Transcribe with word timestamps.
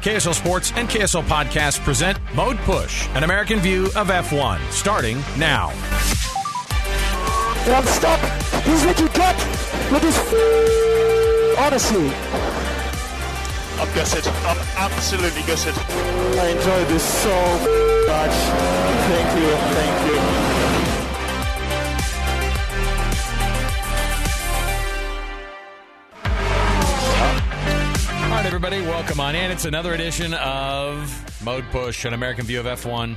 KSL 0.00 0.34
Sports 0.34 0.72
and 0.76 0.88
KSL 0.88 1.22
Podcast 1.22 1.80
present 1.80 2.18
Mode 2.34 2.58
Push, 2.58 3.08
an 3.14 3.24
American 3.24 3.58
view 3.58 3.86
of 3.96 4.08
F1, 4.08 4.60
starting 4.70 5.16
now. 5.38 5.70
And 7.66 7.86
stop. 7.86 8.20
He's 8.64 8.84
making 8.84 9.08
cut 9.08 9.36
with 9.90 10.02
his 10.02 10.18
honestly. 11.58 12.08
I'm 13.80 13.94
gutted. 13.94 14.26
I'm 14.26 14.58
absolutely 14.76 15.42
gutted. 15.42 15.74
I 16.38 16.48
enjoyed 16.48 16.88
this 16.88 17.02
so 17.02 17.34
much. 18.06 18.36
Thank 19.08 19.40
you. 19.40 19.56
Thank 19.74 20.50
you. 20.50 20.53
Everybody, 28.64 28.90
welcome 28.90 29.20
on 29.20 29.34
in. 29.34 29.50
It's 29.50 29.66
another 29.66 29.92
edition 29.92 30.32
of 30.32 31.44
Mode 31.44 31.66
Push, 31.70 32.06
an 32.06 32.14
American 32.14 32.46
view 32.46 32.60
of 32.60 32.64
F1. 32.64 33.14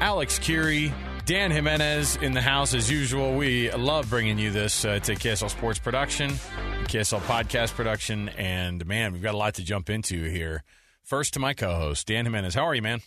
Alex 0.00 0.38
Kirry, 0.38 0.92
Dan 1.24 1.50
Jimenez 1.50 2.16
in 2.16 2.34
the 2.34 2.42
house 2.42 2.74
as 2.74 2.90
usual. 2.90 3.34
We 3.36 3.70
love 3.70 4.10
bringing 4.10 4.38
you 4.38 4.50
this. 4.50 4.84
Uh, 4.84 4.90
it's 4.90 5.08
a 5.08 5.14
KSL 5.14 5.48
Sports 5.48 5.78
production, 5.78 6.32
KSL 6.88 7.20
podcast 7.20 7.72
production, 7.72 8.28
and 8.36 8.84
man, 8.84 9.14
we've 9.14 9.22
got 9.22 9.32
a 9.32 9.38
lot 9.38 9.54
to 9.54 9.64
jump 9.64 9.88
into 9.88 10.24
here. 10.24 10.62
First 11.04 11.32
to 11.32 11.40
my 11.40 11.54
co-host, 11.54 12.06
Dan 12.06 12.26
Jimenez. 12.26 12.52
How 12.52 12.64
are 12.64 12.74
you, 12.74 12.82
man? 12.82 13.00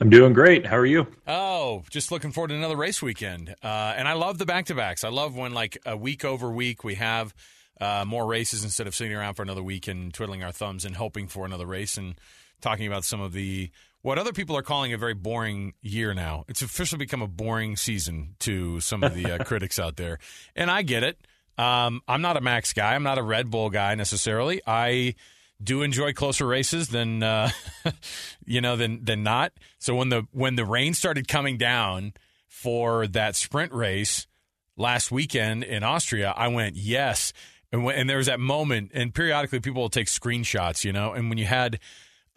I'm 0.00 0.08
doing 0.08 0.32
great. 0.32 0.64
How 0.64 0.78
are 0.78 0.86
you? 0.86 1.08
Oh, 1.26 1.84
just 1.90 2.10
looking 2.10 2.32
forward 2.32 2.48
to 2.48 2.54
another 2.54 2.74
race 2.74 3.02
weekend. 3.02 3.54
Uh, 3.62 3.92
and 3.94 4.08
I 4.08 4.14
love 4.14 4.38
the 4.38 4.46
back 4.46 4.64
to 4.66 4.74
backs. 4.74 5.04
I 5.04 5.10
love 5.10 5.36
when, 5.36 5.52
like, 5.52 5.76
a 5.84 5.94
week 5.94 6.24
over 6.24 6.50
week, 6.50 6.84
we 6.84 6.94
have 6.94 7.34
uh, 7.80 8.04
more 8.06 8.26
races 8.26 8.64
instead 8.64 8.86
of 8.86 8.94
sitting 8.94 9.14
around 9.14 9.34
for 9.34 9.42
another 9.42 9.62
week 9.62 9.88
and 9.88 10.12
twiddling 10.12 10.42
our 10.42 10.52
thumbs 10.52 10.84
and 10.84 10.96
hoping 10.96 11.28
for 11.28 11.46
another 11.46 11.66
race 11.66 11.96
and 11.96 12.14
talking 12.60 12.86
about 12.86 13.04
some 13.04 13.20
of 13.20 13.32
the 13.32 13.70
what 14.02 14.18
other 14.18 14.32
people 14.32 14.56
are 14.56 14.62
calling 14.62 14.92
a 14.92 14.98
very 14.98 15.14
boring 15.14 15.74
year 15.82 16.14
now. 16.14 16.44
It's 16.48 16.62
officially 16.62 16.98
become 16.98 17.22
a 17.22 17.26
boring 17.26 17.76
season 17.76 18.36
to 18.40 18.80
some 18.80 19.02
of 19.02 19.14
the 19.14 19.32
uh, 19.32 19.44
critics 19.44 19.78
out 19.78 19.96
there, 19.96 20.18
and 20.54 20.70
I 20.70 20.82
get 20.82 21.02
it. 21.02 21.18
Um, 21.56 22.02
I'm 22.06 22.22
not 22.22 22.36
a 22.36 22.40
Max 22.40 22.72
guy. 22.72 22.94
I'm 22.94 23.02
not 23.02 23.18
a 23.18 23.22
Red 23.22 23.50
Bull 23.50 23.70
guy 23.70 23.96
necessarily. 23.96 24.62
I 24.66 25.16
do 25.62 25.82
enjoy 25.82 26.12
closer 26.12 26.46
races 26.46 26.88
than 26.88 27.22
uh, 27.22 27.50
you 28.44 28.60
know 28.60 28.76
than 28.76 29.04
than 29.04 29.22
not. 29.22 29.52
So 29.78 29.94
when 29.94 30.08
the 30.08 30.26
when 30.32 30.54
the 30.56 30.64
rain 30.64 30.94
started 30.94 31.26
coming 31.26 31.58
down 31.58 32.12
for 32.46 33.06
that 33.08 33.36
sprint 33.36 33.72
race 33.72 34.26
last 34.76 35.10
weekend 35.10 35.64
in 35.64 35.82
Austria, 35.82 36.32
I 36.36 36.48
went 36.48 36.76
yes. 36.76 37.32
And, 37.72 37.84
when, 37.84 37.96
and 37.96 38.08
there 38.08 38.16
was 38.16 38.26
that 38.26 38.40
moment, 38.40 38.92
and 38.94 39.14
periodically 39.14 39.60
people 39.60 39.82
will 39.82 39.90
take 39.90 40.06
screenshots, 40.06 40.84
you 40.84 40.92
know. 40.92 41.12
And 41.12 41.28
when 41.28 41.38
you 41.38 41.44
had 41.44 41.78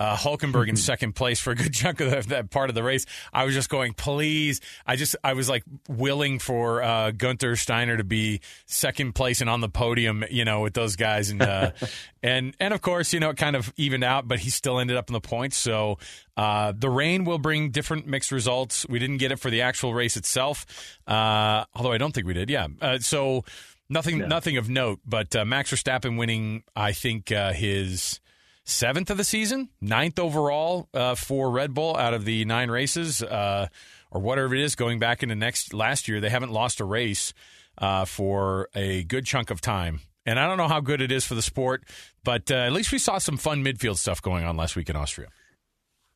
uh, 0.01 0.15
Hulkenberg 0.15 0.67
in 0.67 0.75
second 0.75 1.13
place 1.13 1.39
for 1.39 1.51
a 1.51 1.55
good 1.55 1.73
chunk 1.75 2.01
of 2.01 2.09
the, 2.09 2.21
that 2.29 2.49
part 2.49 2.69
of 2.69 2.75
the 2.75 2.81
race, 2.81 3.05
I 3.31 3.45
was 3.45 3.53
just 3.53 3.69
going, 3.69 3.93
please. 3.93 4.59
I 4.85 4.95
just, 4.95 5.15
I 5.23 5.33
was 5.33 5.47
like 5.47 5.63
willing 5.87 6.39
for 6.39 6.81
uh, 6.81 7.11
Guenther 7.11 7.55
Steiner 7.55 7.97
to 7.97 8.03
be 8.03 8.41
second 8.65 9.13
place 9.13 9.41
and 9.41 9.49
on 9.49 9.61
the 9.61 9.69
podium, 9.69 10.25
you 10.31 10.43
know, 10.43 10.61
with 10.61 10.73
those 10.73 10.95
guys, 10.95 11.29
and 11.29 11.41
uh, 11.41 11.71
and 12.23 12.55
and 12.59 12.73
of 12.73 12.81
course, 12.81 13.13
you 13.13 13.19
know, 13.19 13.29
it 13.29 13.37
kind 13.37 13.55
of 13.55 13.71
evened 13.77 14.03
out, 14.03 14.27
but 14.27 14.39
he 14.39 14.49
still 14.49 14.79
ended 14.79 14.97
up 14.97 15.07
in 15.07 15.13
the 15.13 15.21
points. 15.21 15.55
So 15.55 15.99
uh, 16.35 16.73
the 16.75 16.89
rain 16.89 17.23
will 17.23 17.37
bring 17.37 17.69
different 17.69 18.07
mixed 18.07 18.31
results. 18.31 18.87
We 18.89 18.97
didn't 18.97 19.17
get 19.17 19.31
it 19.31 19.37
for 19.37 19.51
the 19.51 19.61
actual 19.61 19.93
race 19.93 20.17
itself, 20.17 20.65
uh, 21.05 21.65
although 21.75 21.91
I 21.91 21.99
don't 21.99 22.11
think 22.11 22.25
we 22.25 22.33
did. 22.33 22.49
Yeah, 22.49 22.67
uh, 22.81 22.97
so. 22.99 23.45
Nothing, 23.91 24.19
No. 24.19 24.27
nothing 24.27 24.55
of 24.55 24.69
note, 24.69 25.01
but 25.05 25.35
uh, 25.35 25.43
Max 25.43 25.71
Verstappen 25.71 26.17
winning, 26.17 26.63
I 26.75 26.93
think, 26.93 27.29
uh, 27.31 27.51
his 27.51 28.21
seventh 28.63 29.09
of 29.09 29.17
the 29.17 29.25
season, 29.25 29.67
ninth 29.81 30.17
overall 30.17 30.87
uh, 30.93 31.15
for 31.15 31.51
Red 31.51 31.73
Bull 31.73 31.97
out 31.97 32.13
of 32.13 32.23
the 32.23 32.45
nine 32.45 32.71
races, 32.71 33.21
uh, 33.21 33.67
or 34.09 34.21
whatever 34.21 34.55
it 34.55 34.61
is, 34.61 34.75
going 34.75 34.97
back 34.97 35.23
into 35.23 35.35
next 35.35 35.73
last 35.73 36.07
year. 36.07 36.21
They 36.21 36.29
haven't 36.29 36.51
lost 36.53 36.79
a 36.79 36.85
race 36.85 37.33
uh, 37.79 38.05
for 38.05 38.69
a 38.73 39.03
good 39.03 39.25
chunk 39.25 39.49
of 39.51 39.59
time. 39.59 39.99
And 40.25 40.39
I 40.39 40.47
don't 40.47 40.57
know 40.57 40.69
how 40.69 40.79
good 40.79 41.01
it 41.01 41.11
is 41.11 41.25
for 41.25 41.35
the 41.35 41.41
sport, 41.41 41.83
but 42.23 42.49
uh, 42.49 42.55
at 42.55 42.71
least 42.71 42.91
we 42.93 42.97
saw 42.97 43.17
some 43.17 43.35
fun 43.37 43.61
midfield 43.63 43.97
stuff 43.97 44.21
going 44.21 44.45
on 44.45 44.55
last 44.55 44.75
week 44.77 44.89
in 44.89 44.95
Austria. 44.95 45.27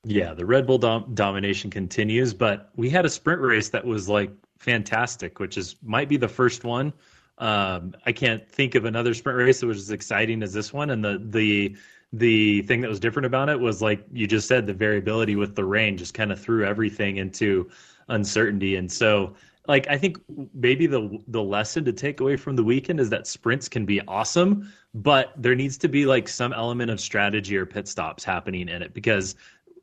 Yeah, 0.06 0.34
the 0.34 0.46
Red 0.46 0.66
Bull 0.68 0.78
dom- 0.78 1.14
domination 1.14 1.72
continues, 1.72 2.34
but 2.34 2.70
we 2.76 2.90
had 2.90 3.06
a 3.06 3.10
sprint 3.10 3.42
race 3.42 3.70
that 3.70 3.84
was 3.84 4.08
like 4.08 4.32
fantastic, 4.60 5.40
which 5.40 5.58
is 5.58 5.76
might 5.84 6.08
be 6.08 6.16
the 6.18 6.28
first 6.28 6.64
one. 6.64 6.94
Um, 7.38 7.96
I 8.06 8.12
can't 8.12 8.50
think 8.50 8.76
of 8.76 8.86
another 8.86 9.14
sprint 9.14 9.38
race 9.38 9.60
that 9.60 9.68
was 9.68 9.80
as 9.80 9.92
exciting 9.92 10.42
as 10.42 10.54
this 10.54 10.72
one, 10.72 10.92
and 10.92 11.04
the 11.04 11.22
the 11.24 11.76
the 12.14 12.62
thing 12.64 12.82
that 12.82 12.90
was 12.90 13.00
different 13.00 13.26
about 13.26 13.50
it 13.50 13.60
was 13.60 13.82
like 13.82 14.06
you 14.14 14.26
just 14.28 14.48
said, 14.48 14.66
the 14.66 14.74
variability 14.74 15.36
with 15.36 15.56
the 15.56 15.66
rain 15.66 15.98
just 15.98 16.14
kind 16.14 16.32
of 16.32 16.40
threw 16.40 16.66
everything 16.66 17.18
into 17.18 17.70
uncertainty, 18.08 18.78
and 18.78 18.90
so 18.92 19.36
like 19.68 19.88
I 19.90 19.98
think 19.98 20.18
maybe 20.54 20.88
the 20.88 21.20
the 21.28 21.42
lesson 21.42 21.84
to 21.86 21.94
take 21.94 22.20
away 22.20 22.38
from 22.38 22.56
the 22.56 22.64
weekend 22.64 23.00
is 23.00 23.10
that 23.10 23.28
sprints 23.28 23.68
can 23.68 23.86
be 23.86 24.02
awesome, 24.08 24.72
but 24.94 25.34
there 25.36 25.56
needs 25.56 25.78
to 25.80 25.90
be 25.90 26.06
like 26.06 26.28
some 26.28 26.54
element 26.54 26.92
of 26.92 27.00
strategy 27.00 27.58
or 27.58 27.66
pit 27.66 27.88
stops 27.88 28.24
happening 28.24 28.70
in 28.70 28.82
it. 28.82 28.94
Because 28.94 29.36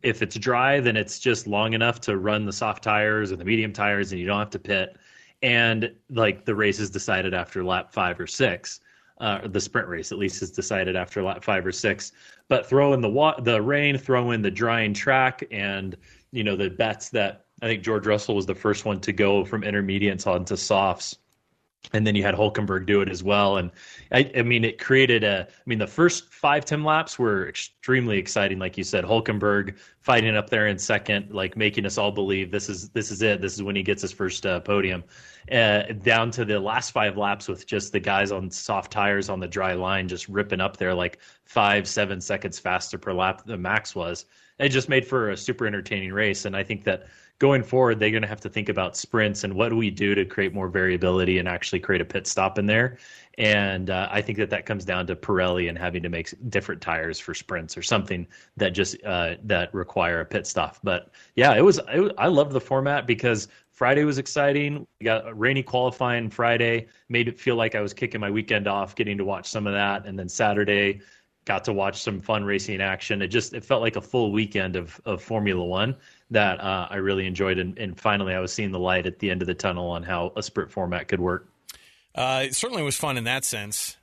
if 0.03 0.23
it's 0.23 0.37
dry, 0.37 0.81
then 0.81 0.97
it's 0.97 1.19
just 1.19 1.47
long 1.47 1.75
enough 1.75 2.01
to 2.03 2.17
run 2.17 2.45
the 2.45 2.53
soft 2.53 2.83
tires 2.83 3.33
or 3.33 3.37
the 3.37 3.45
medium 3.45 3.73
tires, 3.73 4.13
and 4.13 4.21
you 4.21 4.27
don't 4.27 4.39
have 4.39 4.51
to 4.51 4.59
pit. 4.59 4.97
And 5.43 5.93
like 6.11 6.45
the 6.45 6.55
race 6.55 6.79
is 6.79 6.91
decided 6.91 7.35
after 7.35 7.65
lap 7.65 7.93
five 7.93 8.21
or 8.21 8.27
six, 8.27 8.81
uh, 9.21 9.47
the 9.49 9.61
sprint 9.61 9.89
race 9.89 10.13
at 10.13 10.19
least 10.19 10.43
is 10.43 10.51
decided 10.51 10.97
after 10.97 11.23
lap 11.23 11.43
five 11.43 11.67
or 11.67 11.73
six. 11.73 12.13
But 12.49 12.67
throw 12.67 12.93
in 12.93 13.01
the 13.01 13.09
wa- 13.09 13.41
the 13.41 13.61
rain, 13.61 13.99
throw 13.99 14.33
in 14.33 14.43
the 14.43 14.51
drying 14.51 14.95
track, 14.95 15.45
and 15.51 15.97
you 16.33 16.45
know 16.45 16.57
the 16.57 16.71
bets 16.71 17.09
that 17.11 17.47
I 17.63 17.67
think 17.67 17.83
George 17.83 18.07
Russell 18.07 18.35
was 18.35 18.47
the 18.47 18.55
first 18.55 18.85
one 18.85 19.01
to 19.01 19.13
go 19.13 19.45
from 19.45 19.63
intermediates 19.63 20.27
onto 20.27 20.57
softs 20.57 21.19
and 21.93 22.07
then 22.07 22.15
you 22.15 22.23
had 22.23 22.35
Hulkenberg 22.35 22.87
do 22.87 23.01
it 23.01 23.09
as 23.09 23.23
well. 23.23 23.57
And 23.57 23.71
I, 24.13 24.31
I 24.37 24.43
mean, 24.43 24.65
it 24.65 24.79
created 24.79 25.25
a. 25.25 25.47
I 25.51 25.63
mean, 25.67 25.79
the 25.79 25.87
first 25.87 26.33
five 26.33 26.65
Tim 26.65 26.85
laps 26.85 27.19
were 27.19 27.49
extremely 27.49 28.19
exciting, 28.19 28.59
like 28.59 28.79
you 28.79 28.85
said. 28.85 29.05
Hulkenberg 29.05 29.77
fighting 30.01 30.37
up 30.37 30.49
there 30.49 30.69
in 30.69 30.79
second, 30.79 31.33
like 31.33 31.57
making 31.57 31.85
us 31.85 31.99
all 31.99 32.13
believe 32.13 32.51
this 32.51 32.69
is 32.69 32.89
this 32.91 33.11
is 33.11 33.23
it. 33.23 33.41
This 33.41 33.55
is 33.55 33.63
when 33.63 33.77
he 33.77 33.83
gets 33.83 34.03
his 34.03 34.13
first 34.13 34.47
uh, 34.47 34.61
podium. 34.61 35.05
Uh, 35.51 35.83
down 36.03 36.31
to 36.31 36.45
the 36.45 36.59
last 36.59 36.93
five 36.93 37.17
laps 37.17 37.49
with 37.49 37.67
just 37.67 37.93
the 37.93 38.01
guys 38.01 38.31
on 38.31 38.51
soft 38.51 38.93
tires 38.93 39.29
on 39.29 39.41
the 39.41 39.49
dry 39.49 39.75
line, 39.75 40.07
just 40.07 40.29
ripping 40.29 40.61
up 40.61 40.77
there 40.77 40.95
like 40.95 41.19
five, 41.45 41.89
seven 41.89 42.21
seconds 42.21 42.59
faster 42.59 42.97
per 42.97 43.13
lap 43.13 43.45
than 43.45 43.61
Max 43.61 43.95
was. 43.95 44.25
it 44.61 44.69
just 44.69 44.89
made 44.89 45.05
for 45.07 45.31
a 45.31 45.37
super 45.37 45.67
entertaining 45.67 46.13
race. 46.13 46.45
And 46.45 46.57
I 46.57 46.63
think 46.63 46.85
that 46.85 47.09
going 47.43 47.65
forward, 47.65 47.99
they're 47.99 48.13
going 48.13 48.23
to 48.23 48.29
have 48.29 48.41
to 48.41 48.49
think 48.49 48.69
about 48.69 48.97
sprints 48.97 49.43
and 49.43 49.53
what 49.53 49.71
do 49.71 49.77
we 49.77 49.91
do 49.91 50.15
to 50.15 50.25
create 50.25 50.55
more 50.55 50.69
variability 50.69 51.41
and 51.41 51.49
actually 51.49 51.81
create 51.81 52.01
a 52.01 52.05
pit 52.05 52.25
stop 52.25 52.57
in 52.57 52.67
there. 52.67 52.99
And 53.37 53.91
uh, 53.91 54.09
I 54.13 54.23
think 54.23 54.39
that 54.39 54.49
that 54.51 54.65
comes 54.65 54.85
down 54.85 55.09
to 55.09 55.17
Pirelli 55.17 55.69
and 55.69 55.77
having 55.77 56.05
to 56.05 56.09
make 56.09 56.33
different 56.51 56.81
tires 56.81 57.19
for 57.19 57.35
sprints 57.35 57.77
or 57.77 57.83
something 57.83 58.29
that 58.59 58.71
just 58.71 59.03
uh, 59.03 59.35
that 59.43 59.75
require 59.75 60.21
a 60.21 60.25
pit 60.25 60.47
stop. 60.47 60.77
But 60.85 61.11
yeah, 61.35 61.57
it 61.57 61.63
was, 61.63 61.81
it, 61.89 62.15
I 62.17 62.29
loved 62.29 62.53
the 62.53 62.61
format 62.61 63.09
because 63.09 63.49
Friday 63.73 64.05
was 64.05 64.19
exciting. 64.19 64.87
We 65.01 65.05
got 65.05 65.27
a 65.27 65.35
rainy 65.35 65.65
qualifying 65.65 66.31
Friday, 66.31 66.87
made 67.09 67.27
it 67.27 67.41
feel 67.41 67.57
like 67.57 67.75
I 67.75 67.81
was 67.81 67.93
kicking 67.93 68.21
my 68.21 68.31
weekend 68.31 68.69
off, 68.69 68.95
getting 68.95 69.19
to 69.19 69.25
watch 69.25 69.49
some 69.49 69.67
of 69.67 69.73
that, 69.73 70.07
and 70.07 70.17
then 70.17 70.29
Saturday 70.29 71.01
got 71.45 71.65
to 71.65 71.73
watch 71.73 72.01
some 72.01 72.21
fun 72.21 72.45
racing 72.45 72.81
action. 72.81 73.21
It 73.21 73.29
just 73.29 73.53
it 73.53 73.65
felt 73.65 73.83
like 73.83 73.97
a 73.97 74.01
full 74.01 74.31
weekend 74.31 74.77
of 74.77 75.01
of 75.05 75.21
Formula 75.21 75.65
One 75.65 75.97
that 76.33 76.61
uh, 76.61 76.89
I 76.91 76.97
really 76.97 77.27
enjoyed, 77.27 77.59
and, 77.59 77.79
and, 77.79 77.99
finally 77.99 78.35
I 78.35 78.41
was 78.41 78.53
seeing 78.53 78.73
the 78.73 78.79
light 78.79 79.07
at 79.07 79.19
the 79.19 79.31
end 79.31 79.43
of 79.43 79.47
the 79.47 79.55
tunnel 79.55 79.91
on 79.91 80.03
how 80.03 80.33
a 80.37 80.43
sprint 80.43 80.71
format 80.71 81.09
could 81.09 81.21
work. 81.21 81.49
Uh, 82.15 82.43
it 82.45 82.55
certainly 82.55 82.83
was 82.83 82.97
fun 82.97 83.17
in 83.17 83.25
that 83.25 83.45
sense. 83.45 83.97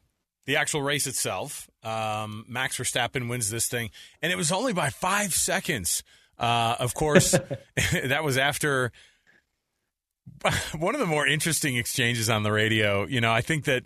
The 0.46 0.56
actual 0.56 0.82
race 0.82 1.06
itself, 1.06 1.70
um, 1.84 2.46
Max 2.48 2.78
Verstappen 2.78 3.30
wins 3.30 3.50
this 3.50 3.68
thing, 3.68 3.92
and 4.22 4.32
it 4.32 4.36
was 4.36 4.52
only 4.52 4.74
by 4.74 4.90
five 4.90 5.34
seconds. 5.34 6.04
Uh, 6.38 6.76
of 6.80 6.94
course, 6.94 7.32
that 8.04 8.24
was 8.24 8.38
after 8.38 8.92
one 10.78 10.96
of 10.96 11.00
the 11.00 11.08
more 11.08 11.28
interesting 11.28 11.78
exchanges 11.78 12.30
on 12.30 12.44
the 12.44 12.52
radio. 12.52 13.06
You 13.06 13.22
know, 13.22 13.32
I 13.32 13.42
think 13.42 13.66
that 13.66 13.84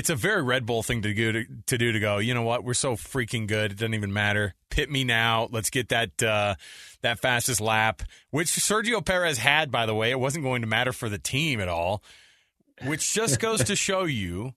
it's 0.00 0.08
a 0.08 0.14
very 0.14 0.40
Red 0.42 0.64
Bull 0.64 0.82
thing 0.82 1.02
to 1.02 1.12
do 1.12 1.30
to, 1.30 1.44
to, 1.66 1.76
do 1.76 1.92
to 1.92 2.00
go. 2.00 2.16
You 2.16 2.32
know 2.32 2.40
what? 2.40 2.64
We're 2.64 2.72
so 2.72 2.96
freaking 2.96 3.46
good. 3.46 3.72
It 3.72 3.74
doesn't 3.76 3.92
even 3.92 4.14
matter. 4.14 4.54
Pit 4.70 4.90
me 4.90 5.04
now. 5.04 5.46
Let's 5.52 5.68
get 5.68 5.90
that 5.90 6.22
uh, 6.22 6.54
that 7.02 7.18
fastest 7.18 7.60
lap, 7.60 8.02
which 8.30 8.46
Sergio 8.48 9.04
Perez 9.04 9.36
had. 9.36 9.70
By 9.70 9.84
the 9.84 9.94
way, 9.94 10.10
it 10.10 10.18
wasn't 10.18 10.44
going 10.44 10.62
to 10.62 10.66
matter 10.66 10.92
for 10.94 11.10
the 11.10 11.18
team 11.18 11.60
at 11.60 11.68
all. 11.68 12.02
Which 12.82 13.12
just 13.12 13.40
goes 13.40 13.62
to 13.64 13.76
show 13.76 14.04
you 14.04 14.54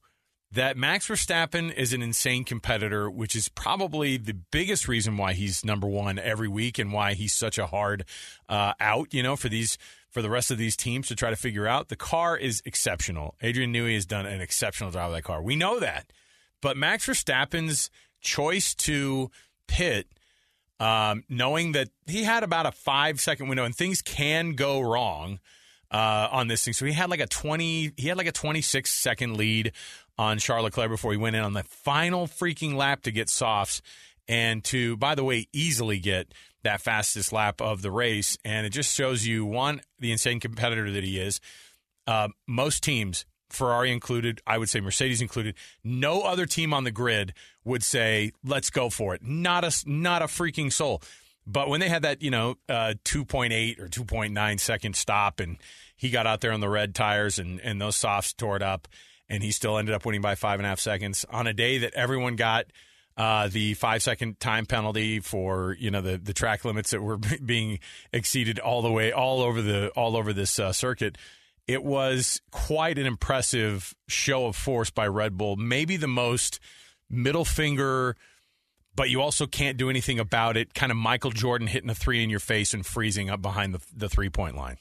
that 0.53 0.77
Max 0.77 1.09
Verstappen 1.09 1.73
is 1.73 1.91
an 1.91 2.01
insane 2.01 2.45
competitor, 2.45 3.11
which 3.11 3.35
is 3.35 3.49
probably 3.49 4.15
the 4.15 4.35
biggest 4.35 4.87
reason 4.87 5.17
why 5.17 5.33
he's 5.33 5.65
number 5.65 5.87
one 5.87 6.19
every 6.19 6.47
week 6.47 6.79
and 6.79 6.93
why 6.93 7.15
he's 7.15 7.35
such 7.35 7.57
a 7.57 7.67
hard 7.67 8.05
uh, 8.47 8.71
out. 8.79 9.13
You 9.13 9.23
know, 9.23 9.35
for 9.35 9.49
these 9.49 9.77
for 10.13 10.21
the 10.21 10.29
rest 10.29 10.51
of 10.51 10.59
these 10.59 10.77
teams 10.77 11.07
to 11.07 11.15
try 11.15 11.31
to 11.31 11.35
figure 11.35 11.67
out. 11.67 11.89
The 11.89 11.95
car 11.95 12.37
is 12.37 12.61
exceptional. 12.65 13.35
Adrian 13.41 13.73
Newey 13.73 13.95
has 13.95 14.05
done 14.05 14.27
an 14.27 14.41
exceptional 14.41 14.91
job 14.91 15.07
of 15.07 15.15
that 15.15 15.23
car. 15.23 15.41
We 15.41 15.55
know 15.55 15.79
that. 15.79 16.05
But 16.61 16.77
Max 16.77 17.07
Verstappen's 17.07 17.89
choice 18.21 18.75
to 18.75 19.31
pit, 19.67 20.07
um, 20.79 21.23
knowing 21.27 21.71
that 21.71 21.89
he 22.05 22.23
had 22.23 22.43
about 22.43 22.67
a 22.67 22.71
five 22.71 23.19
second 23.19 23.47
window 23.47 23.65
and 23.65 23.75
things 23.75 24.03
can 24.03 24.53
go 24.53 24.79
wrong 24.79 25.39
uh, 25.89 26.29
on 26.31 26.47
this 26.47 26.63
thing. 26.63 26.73
So 26.73 26.85
he 26.85 26.93
had 26.93 27.09
like 27.09 27.19
a 27.19 27.27
20, 27.27 27.93
he 27.97 28.07
had 28.07 28.17
like 28.17 28.27
a 28.27 28.31
26 28.31 28.89
second 28.89 29.35
lead 29.35 29.71
on 30.17 30.37
Charles 30.37 30.65
Leclerc 30.65 30.89
before 30.89 31.11
he 31.11 31.17
went 31.17 31.35
in 31.35 31.43
on 31.43 31.53
the 31.53 31.63
final 31.63 32.27
freaking 32.27 32.75
lap 32.75 33.01
to 33.01 33.11
get 33.11 33.29
softs 33.29 33.81
and 34.27 34.63
to, 34.65 34.95
by 34.97 35.15
the 35.15 35.23
way, 35.23 35.47
easily 35.53 35.97
get 35.99 36.33
that 36.63 36.81
fastest 36.81 37.31
lap 37.31 37.61
of 37.61 37.81
the 37.81 37.91
race. 37.91 38.37
And 38.43 38.65
it 38.65 38.71
just 38.71 38.93
shows 38.95 39.25
you, 39.25 39.45
one, 39.45 39.81
the 39.99 40.11
insane 40.11 40.39
competitor 40.39 40.91
that 40.91 41.03
he 41.03 41.19
is. 41.19 41.39
Uh, 42.07 42.29
most 42.47 42.83
teams, 42.83 43.25
Ferrari 43.49 43.91
included, 43.91 44.41
I 44.47 44.57
would 44.57 44.69
say 44.69 44.81
Mercedes 44.81 45.21
included, 45.21 45.55
no 45.83 46.21
other 46.21 46.45
team 46.45 46.73
on 46.73 46.83
the 46.83 46.91
grid 46.91 47.33
would 47.63 47.83
say, 47.83 48.31
let's 48.43 48.69
go 48.69 48.89
for 48.89 49.13
it. 49.13 49.21
Not 49.23 49.63
a, 49.63 49.73
not 49.85 50.21
a 50.21 50.25
freaking 50.25 50.71
soul. 50.71 51.01
But 51.45 51.69
when 51.69 51.79
they 51.79 51.89
had 51.89 52.03
that, 52.03 52.21
you 52.21 52.31
know, 52.31 52.55
uh, 52.69 52.95
2.8 53.03 53.79
or 53.79 53.87
2.9 53.87 54.59
second 54.59 54.95
stop 54.95 55.39
and 55.39 55.57
he 55.95 56.09
got 56.09 56.25
out 56.25 56.41
there 56.41 56.53
on 56.53 56.61
the 56.61 56.69
red 56.69 56.95
tires 56.95 57.37
and, 57.37 57.59
and 57.61 57.81
those 57.81 57.95
softs 57.95 58.33
tore 58.33 58.55
it 58.55 58.61
up 58.61 58.87
and 59.29 59.43
he 59.43 59.51
still 59.51 59.77
ended 59.77 59.93
up 59.93 60.05
winning 60.05 60.21
by 60.21 60.35
five 60.35 60.59
and 60.59 60.65
a 60.65 60.69
half 60.69 60.79
seconds 60.79 61.25
on 61.29 61.47
a 61.47 61.53
day 61.53 61.79
that 61.79 61.93
everyone 61.93 62.35
got– 62.35 62.65
uh, 63.17 63.47
the 63.47 63.73
five 63.75 64.01
second 64.01 64.39
time 64.39 64.65
penalty 64.65 65.19
for 65.19 65.75
you 65.79 65.91
know 65.91 66.01
the 66.01 66.17
the 66.17 66.33
track 66.33 66.65
limits 66.65 66.91
that 66.91 67.01
were 67.01 67.17
being 67.45 67.79
exceeded 68.11 68.59
all 68.59 68.81
the 68.81 68.91
way 68.91 69.11
all 69.11 69.41
over 69.41 69.61
the 69.61 69.89
all 69.89 70.17
over 70.17 70.33
this 70.33 70.59
uh, 70.59 70.71
circuit. 70.71 71.17
It 71.65 71.83
was 71.83 72.41
quite 72.51 72.97
an 72.97 73.05
impressive 73.05 73.95
show 74.07 74.47
of 74.47 74.55
force 74.55 74.89
by 74.89 75.07
Red 75.07 75.37
Bull. 75.37 75.55
Maybe 75.55 75.95
the 75.95 76.07
most 76.07 76.59
middle 77.09 77.45
finger, 77.45 78.17
but 78.95 79.09
you 79.09 79.21
also 79.21 79.47
can't 79.47 79.77
do 79.77 79.89
anything 79.89 80.19
about 80.19 80.57
it. 80.57 80.73
Kind 80.73 80.91
of 80.91 80.97
Michael 80.97 81.31
Jordan 81.31 81.67
hitting 81.67 81.89
a 81.89 81.95
three 81.95 82.21
in 82.21 82.29
your 82.29 82.41
face 82.41 82.73
and 82.73 82.85
freezing 82.85 83.29
up 83.29 83.41
behind 83.41 83.73
the, 83.73 83.79
the 83.95 84.09
three 84.09 84.29
point 84.29 84.57
line. 84.57 84.77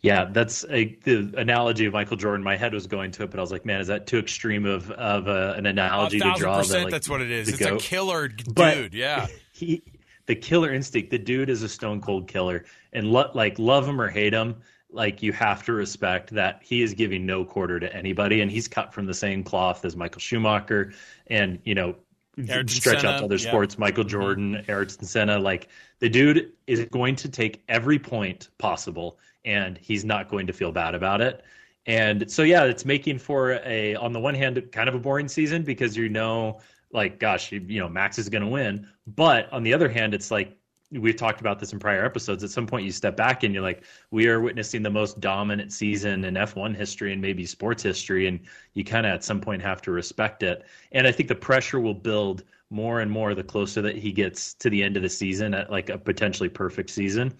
Yeah, 0.00 0.26
that's 0.30 0.64
a, 0.70 0.96
the 1.02 1.34
analogy 1.36 1.86
of 1.86 1.92
Michael 1.92 2.16
Jordan. 2.16 2.44
My 2.44 2.56
head 2.56 2.72
was 2.72 2.86
going 2.86 3.10
to 3.12 3.24
it, 3.24 3.30
but 3.30 3.38
I 3.38 3.42
was 3.42 3.50
like, 3.50 3.66
man, 3.66 3.80
is 3.80 3.88
that 3.88 4.06
too 4.06 4.18
extreme 4.18 4.64
of 4.64 4.90
of 4.92 5.26
a, 5.26 5.54
an 5.54 5.66
analogy 5.66 6.20
to 6.20 6.34
draw? 6.36 6.62
That, 6.62 6.84
like, 6.84 6.90
that's 6.90 7.08
what 7.08 7.20
it 7.20 7.30
is. 7.30 7.48
It's 7.48 7.60
a 7.60 7.76
killer 7.78 8.28
dude. 8.28 8.54
But 8.54 8.94
yeah, 8.94 9.26
he, 9.52 9.82
the 10.26 10.36
killer 10.36 10.72
instinct. 10.72 11.10
The 11.10 11.18
dude 11.18 11.50
is 11.50 11.64
a 11.64 11.68
stone 11.68 12.00
cold 12.00 12.28
killer, 12.28 12.64
and 12.92 13.10
lo- 13.10 13.30
like 13.34 13.58
love 13.58 13.88
him 13.88 14.00
or 14.00 14.08
hate 14.08 14.32
him, 14.32 14.56
like 14.90 15.22
you 15.22 15.32
have 15.32 15.64
to 15.64 15.72
respect 15.72 16.30
that 16.30 16.60
he 16.62 16.82
is 16.82 16.94
giving 16.94 17.26
no 17.26 17.44
quarter 17.44 17.80
to 17.80 17.92
anybody, 17.94 18.40
and 18.40 18.50
he's 18.50 18.68
cut 18.68 18.94
from 18.94 19.06
the 19.06 19.14
same 19.14 19.42
cloth 19.42 19.84
as 19.84 19.96
Michael 19.96 20.20
Schumacher, 20.20 20.92
and 21.26 21.58
you 21.64 21.74
know 21.74 21.96
Ayrton 22.38 22.68
stretch 22.68 23.00
Senna, 23.00 23.14
out 23.14 23.18
to 23.18 23.24
other 23.24 23.36
yeah. 23.36 23.48
sports, 23.48 23.78
Michael 23.78 24.04
Mm-hmm. 24.04 24.10
Jordan, 24.10 24.54
mm-hmm. 24.54 24.70
Ayrton 24.70 25.04
Senna. 25.04 25.38
Like 25.38 25.68
the 25.98 26.08
dude 26.08 26.52
is 26.66 26.84
going 26.86 27.16
to 27.16 27.28
take 27.28 27.62
every 27.68 27.98
point 27.98 28.48
possible, 28.58 29.18
and 29.44 29.78
he's 29.78 30.04
not 30.04 30.28
going 30.28 30.46
to 30.46 30.52
feel 30.52 30.72
bad 30.72 30.94
about 30.94 31.20
it. 31.20 31.44
And 31.86 32.30
so, 32.30 32.42
yeah, 32.42 32.64
it's 32.64 32.84
making 32.84 33.18
for 33.18 33.60
a 33.64 33.94
on 33.96 34.12
the 34.12 34.20
one 34.20 34.34
hand 34.34 34.62
kind 34.72 34.88
of 34.88 34.94
a 34.94 34.98
boring 34.98 35.28
season 35.28 35.62
because 35.62 35.96
you 35.96 36.08
know, 36.08 36.60
like, 36.92 37.18
gosh, 37.18 37.50
you, 37.52 37.60
you 37.66 37.80
know, 37.80 37.88
Max 37.88 38.18
is 38.18 38.28
going 38.28 38.42
to 38.42 38.48
win. 38.48 38.86
But 39.06 39.50
on 39.52 39.62
the 39.62 39.72
other 39.72 39.88
hand, 39.88 40.14
it's 40.14 40.30
like 40.30 40.58
we've 40.90 41.16
talked 41.16 41.40
about 41.40 41.58
this 41.58 41.72
in 41.72 41.78
prior 41.78 42.04
episodes. 42.04 42.42
At 42.42 42.50
some 42.50 42.66
point, 42.66 42.84
you 42.84 42.92
step 42.92 43.16
back 43.16 43.42
and 43.42 43.52
you're 43.52 43.62
like, 43.62 43.84
we 44.10 44.28
are 44.28 44.40
witnessing 44.40 44.82
the 44.82 44.90
most 44.90 45.20
dominant 45.20 45.72
season 45.72 46.24
in 46.24 46.34
F1 46.34 46.74
history 46.74 47.12
and 47.12 47.20
maybe 47.20 47.44
sports 47.44 47.82
history. 47.82 48.26
And 48.26 48.40
you 48.74 48.84
kind 48.84 49.06
of 49.06 49.12
at 49.12 49.24
some 49.24 49.40
point 49.40 49.62
have 49.62 49.82
to 49.82 49.90
respect 49.90 50.42
it. 50.42 50.64
And 50.92 51.06
I 51.06 51.12
think 51.12 51.28
the 51.28 51.34
pressure 51.34 51.80
will 51.80 51.94
build 51.94 52.44
more 52.70 53.00
and 53.00 53.10
more 53.10 53.34
the 53.34 53.42
closer 53.42 53.82
that 53.82 53.96
he 53.96 54.12
gets 54.12 54.54
to 54.54 54.70
the 54.70 54.82
end 54.82 54.96
of 54.96 55.02
the 55.02 55.08
season 55.08 55.54
at 55.54 55.70
like 55.70 55.90
a 55.90 55.98
potentially 55.98 56.48
perfect 56.48 56.90
season. 56.90 57.34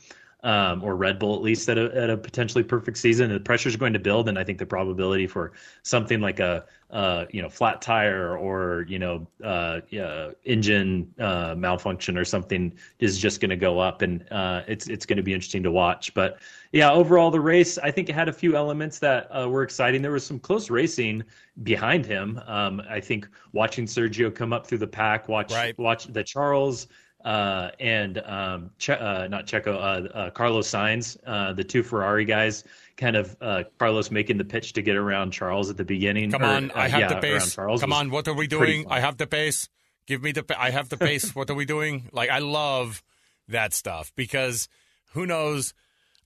Um, 0.45 0.85
or 0.85 0.95
Red 0.95 1.19
Bull 1.19 1.35
at 1.35 1.43
least 1.43 1.69
at 1.69 1.79
a, 1.79 1.93
at 1.97 2.11
a 2.11 2.17
potentially 2.17 2.63
perfect 2.63 2.97
season. 2.97 3.29
The 3.29 3.41
pressure 3.41 3.69
is 3.69 3.75
going 3.75 3.93
to 3.93 3.99
build, 3.99 4.29
and 4.29 4.39
I 4.39 4.45
think 4.45 4.59
the 4.59 4.67
probability 4.67 5.27
for 5.27 5.51
something 5.83 6.21
like 6.21 6.39
a 6.39 6.65
uh, 6.91 7.27
you 7.31 7.43
know 7.43 7.49
flat 7.49 7.83
tire 7.83 8.37
or 8.39 8.87
you 8.89 8.99
know 8.99 9.27
uh, 9.45 9.81
yeah, 9.91 10.31
engine 10.45 11.13
uh, 11.19 11.55
malfunction 11.57 12.17
or 12.17 12.25
something 12.25 12.73
is 12.99 13.19
just 13.19 13.41
going 13.41 13.51
to 13.51 13.57
go 13.57 13.79
up, 13.79 14.03
and 14.03 14.25
uh, 14.31 14.63
it's 14.67 14.89
it's 14.89 15.05
going 15.05 15.19
to 15.19 15.23
be 15.23 15.35
interesting 15.35 15.63
to 15.65 15.71
watch. 15.71 16.15
But 16.15 16.39
yeah, 16.73 16.91
overall 16.91 17.31
the 17.31 17.41
race 17.41 17.77
I 17.77 17.91
think 17.91 18.09
it 18.09 18.15
had 18.15 18.29
a 18.29 18.33
few 18.33 18.57
elements 18.57 18.99
that 19.01 19.29
uh, 19.31 19.49
were 19.49 19.63
exciting. 19.63 20.03
There 20.03 20.13
was 20.13 20.25
some 20.25 20.39
close 20.39 20.71
racing 20.71 21.25
behind 21.63 22.07
him. 22.07 22.41
Um, 22.47 22.81
I 22.89 23.01
think 23.01 23.29
watching 23.53 23.85
Sergio 23.85 24.35
come 24.35 24.53
up 24.53 24.67
through 24.67 24.79
the 24.79 24.87
pack, 24.87 25.29
watch 25.29 25.53
right. 25.53 25.77
watch 25.79 26.07
the 26.07 26.25
Charles 26.25 26.87
uh, 27.25 27.71
and 27.81 28.19
um, 28.19 28.71
che- 28.79 28.93
uh, 28.99 29.29
not 29.29 29.47
Checo, 29.47 29.75
uh, 29.75 30.09
uh, 30.09 30.31
Carlos 30.31 30.71
Sainz, 30.71 31.17
uh, 31.27 31.53
the 31.53 31.65
two 31.65 31.83
Ferrari 31.83 32.25
guys, 32.25 32.65
kind 32.97 33.17
of 33.17 33.37
uh, 33.41 33.65
Carlos 33.79 34.11
making 34.11 34.39
the 34.39 34.45
pitch 34.45 34.73
to 34.75 34.83
get 34.83 34.97
around 34.97 35.33
Charles 35.33 35.71
at 35.71 35.77
the 35.77 35.85
beginning. 35.85 36.31
Come 36.31 36.43
or, 36.43 36.47
on, 36.47 36.71
I 36.73 36.89
have 36.89 37.01
yeah, 37.01 37.09
the 37.09 37.21
pace. 37.21 37.55
Charles 37.55 37.81
Come 37.81 37.93
on, 37.93 38.11
what 38.11 38.29
are 38.29 38.35
we 38.35 38.47
doing? 38.47 38.87
I 38.89 39.01
have 39.01 39.17
the 39.17 39.27
pace. 39.27 39.69
Give 40.07 40.23
me 40.23 40.33
the. 40.33 40.43
Pa- 40.43 40.57
I 40.59 40.71
have 40.71 40.89
the 40.89 40.97
pace. 40.97 41.35
what 41.35 41.51
are 41.51 41.55
we 41.55 41.65
doing? 41.65 42.09
Like 42.13 42.31
I 42.31 42.39
love 42.39 43.03
that 43.49 43.75
stuff 43.75 44.13
because 44.15 44.69
who 45.13 45.27
knows? 45.27 45.75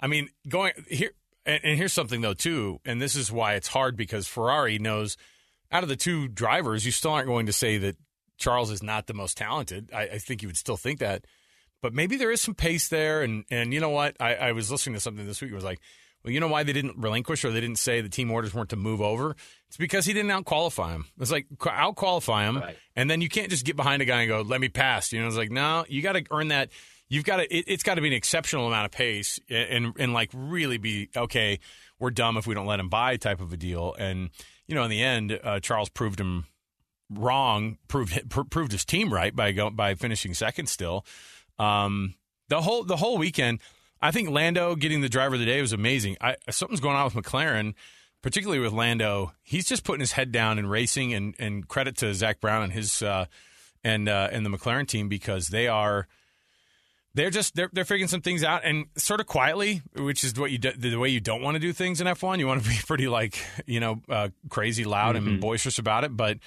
I 0.00 0.08
mean, 0.08 0.28
going 0.48 0.72
here 0.88 1.12
and, 1.46 1.60
and 1.64 1.78
here's 1.78 1.92
something 1.92 2.20
though 2.20 2.34
too, 2.34 2.80
and 2.84 3.00
this 3.00 3.16
is 3.16 3.32
why 3.32 3.54
it's 3.54 3.68
hard 3.68 3.96
because 3.96 4.26
Ferrari 4.26 4.78
knows 4.78 5.16
out 5.70 5.82
of 5.82 5.88
the 5.88 5.96
two 5.96 6.28
drivers, 6.28 6.84
you 6.84 6.92
still 6.92 7.12
aren't 7.12 7.26
going 7.26 7.46
to 7.46 7.52
say 7.52 7.78
that 7.78 7.96
Charles 8.42 8.70
is 8.70 8.82
not 8.82 9.06
the 9.06 9.14
most 9.14 9.36
talented. 9.36 9.90
I, 9.94 10.02
I, 10.02 10.18
think 10.18 10.42
you 10.42 10.48
would 10.48 10.56
still 10.56 10.76
think 10.76 10.98
that, 10.98 11.24
but 11.80 11.94
maybe 11.94 12.16
there 12.16 12.32
is 12.32 12.40
some 12.40 12.54
pace 12.54 12.88
there. 12.88 13.22
And 13.22 13.44
and 13.50 13.72
you 13.72 13.80
know 13.80 13.90
what? 13.90 14.16
I, 14.20 14.34
I 14.34 14.52
was 14.52 14.70
listening 14.70 14.94
to 14.94 15.00
something 15.00 15.24
this 15.26 15.40
week. 15.40 15.52
It 15.52 15.54
was 15.54 15.64
like, 15.64 15.80
well, 16.24 16.32
you 16.32 16.40
know 16.40 16.48
why 16.48 16.64
they 16.64 16.72
didn't 16.72 16.98
relinquish 16.98 17.44
or 17.44 17.50
they 17.50 17.60
didn't 17.60 17.78
say 17.78 18.00
the 18.00 18.08
team 18.08 18.30
orders 18.30 18.52
weren't 18.52 18.70
to 18.70 18.76
move 18.76 19.00
over? 19.00 19.36
It's 19.68 19.76
because 19.76 20.04
he 20.04 20.12
didn't 20.12 20.30
out 20.32 20.44
qualify 20.44 20.92
him. 20.92 21.06
It's 21.20 21.30
like 21.30 21.46
out 21.68 21.94
qualify 21.96 22.48
him, 22.48 22.58
right. 22.58 22.76
and 22.96 23.08
then 23.08 23.20
you 23.20 23.28
can't 23.28 23.48
just 23.48 23.64
get 23.64 23.76
behind 23.76 24.02
a 24.02 24.04
guy 24.04 24.22
and 24.22 24.28
go, 24.28 24.42
"Let 24.42 24.60
me 24.60 24.68
pass." 24.68 25.12
You 25.12 25.20
know, 25.20 25.28
it's 25.28 25.36
like 25.36 25.50
no, 25.50 25.84
you 25.88 26.02
got 26.02 26.12
to 26.12 26.24
earn 26.30 26.48
that. 26.48 26.70
You've 27.08 27.24
got 27.24 27.36
to. 27.36 27.54
It, 27.54 27.68
has 27.68 27.82
got 27.82 27.94
to 27.94 28.00
be 28.00 28.08
an 28.08 28.14
exceptional 28.14 28.66
amount 28.66 28.86
of 28.86 28.90
pace 28.90 29.38
and, 29.48 29.86
and 29.86 29.96
and 29.98 30.12
like 30.12 30.30
really 30.34 30.78
be 30.78 31.10
okay. 31.16 31.60
We're 31.98 32.10
dumb 32.10 32.36
if 32.36 32.46
we 32.46 32.54
don't 32.54 32.66
let 32.66 32.80
him 32.80 32.88
by 32.88 33.16
type 33.16 33.40
of 33.40 33.52
a 33.52 33.56
deal. 33.56 33.94
And 33.98 34.30
you 34.66 34.74
know, 34.74 34.84
in 34.84 34.90
the 34.90 35.02
end, 35.02 35.38
uh, 35.42 35.60
Charles 35.60 35.88
proved 35.88 36.20
him 36.20 36.46
wrong 37.18 37.78
proved 37.88 38.30
proved 38.50 38.72
his 38.72 38.84
team 38.84 39.12
right 39.12 39.34
by 39.34 39.52
go, 39.52 39.70
by 39.70 39.94
finishing 39.94 40.34
second 40.34 40.66
still. 40.66 41.04
Um, 41.58 42.14
the 42.48 42.60
whole 42.60 42.84
the 42.84 42.96
whole 42.96 43.18
weekend, 43.18 43.60
I 44.00 44.10
think 44.10 44.30
Lando 44.30 44.74
getting 44.74 45.00
the 45.00 45.08
driver 45.08 45.34
of 45.34 45.40
the 45.40 45.46
day 45.46 45.60
was 45.60 45.72
amazing. 45.72 46.16
I, 46.20 46.36
something's 46.50 46.80
going 46.80 46.96
on 46.96 47.04
with 47.04 47.14
McLaren, 47.14 47.74
particularly 48.22 48.60
with 48.60 48.72
Lando. 48.72 49.32
He's 49.42 49.66
just 49.66 49.84
putting 49.84 50.00
his 50.00 50.12
head 50.12 50.32
down 50.32 50.58
and 50.58 50.70
racing, 50.70 51.14
and, 51.14 51.34
and 51.38 51.66
credit 51.66 51.96
to 51.98 52.14
Zak 52.14 52.40
Brown 52.40 52.62
and 52.62 52.72
his 52.72 53.02
uh, 53.02 53.26
and 53.84 54.08
uh, 54.08 54.28
and 54.32 54.44
the 54.44 54.50
McLaren 54.50 54.86
team 54.86 55.08
because 55.08 55.48
they 55.48 55.68
are 55.68 56.06
they're 57.14 57.30
just 57.30 57.54
they're 57.54 57.70
they're 57.72 57.84
figuring 57.84 58.08
some 58.08 58.22
things 58.22 58.42
out 58.42 58.62
and 58.64 58.86
sort 58.96 59.20
of 59.20 59.26
quietly, 59.26 59.82
which 59.96 60.24
is 60.24 60.38
what 60.38 60.50
you 60.50 60.58
do, 60.58 60.72
the 60.72 60.96
way 60.96 61.08
you 61.08 61.20
don't 61.20 61.42
want 61.42 61.54
to 61.54 61.58
do 61.58 61.72
things 61.72 62.00
in 62.00 62.06
F1. 62.06 62.38
You 62.38 62.46
want 62.46 62.62
to 62.62 62.68
be 62.68 62.76
pretty 62.86 63.08
like 63.08 63.38
you 63.66 63.80
know 63.80 64.00
uh, 64.08 64.28
crazy 64.48 64.84
loud 64.84 65.16
mm-hmm. 65.16 65.28
and 65.28 65.40
boisterous 65.40 65.78
about 65.78 66.04
it. 66.04 66.16
But 66.16 66.38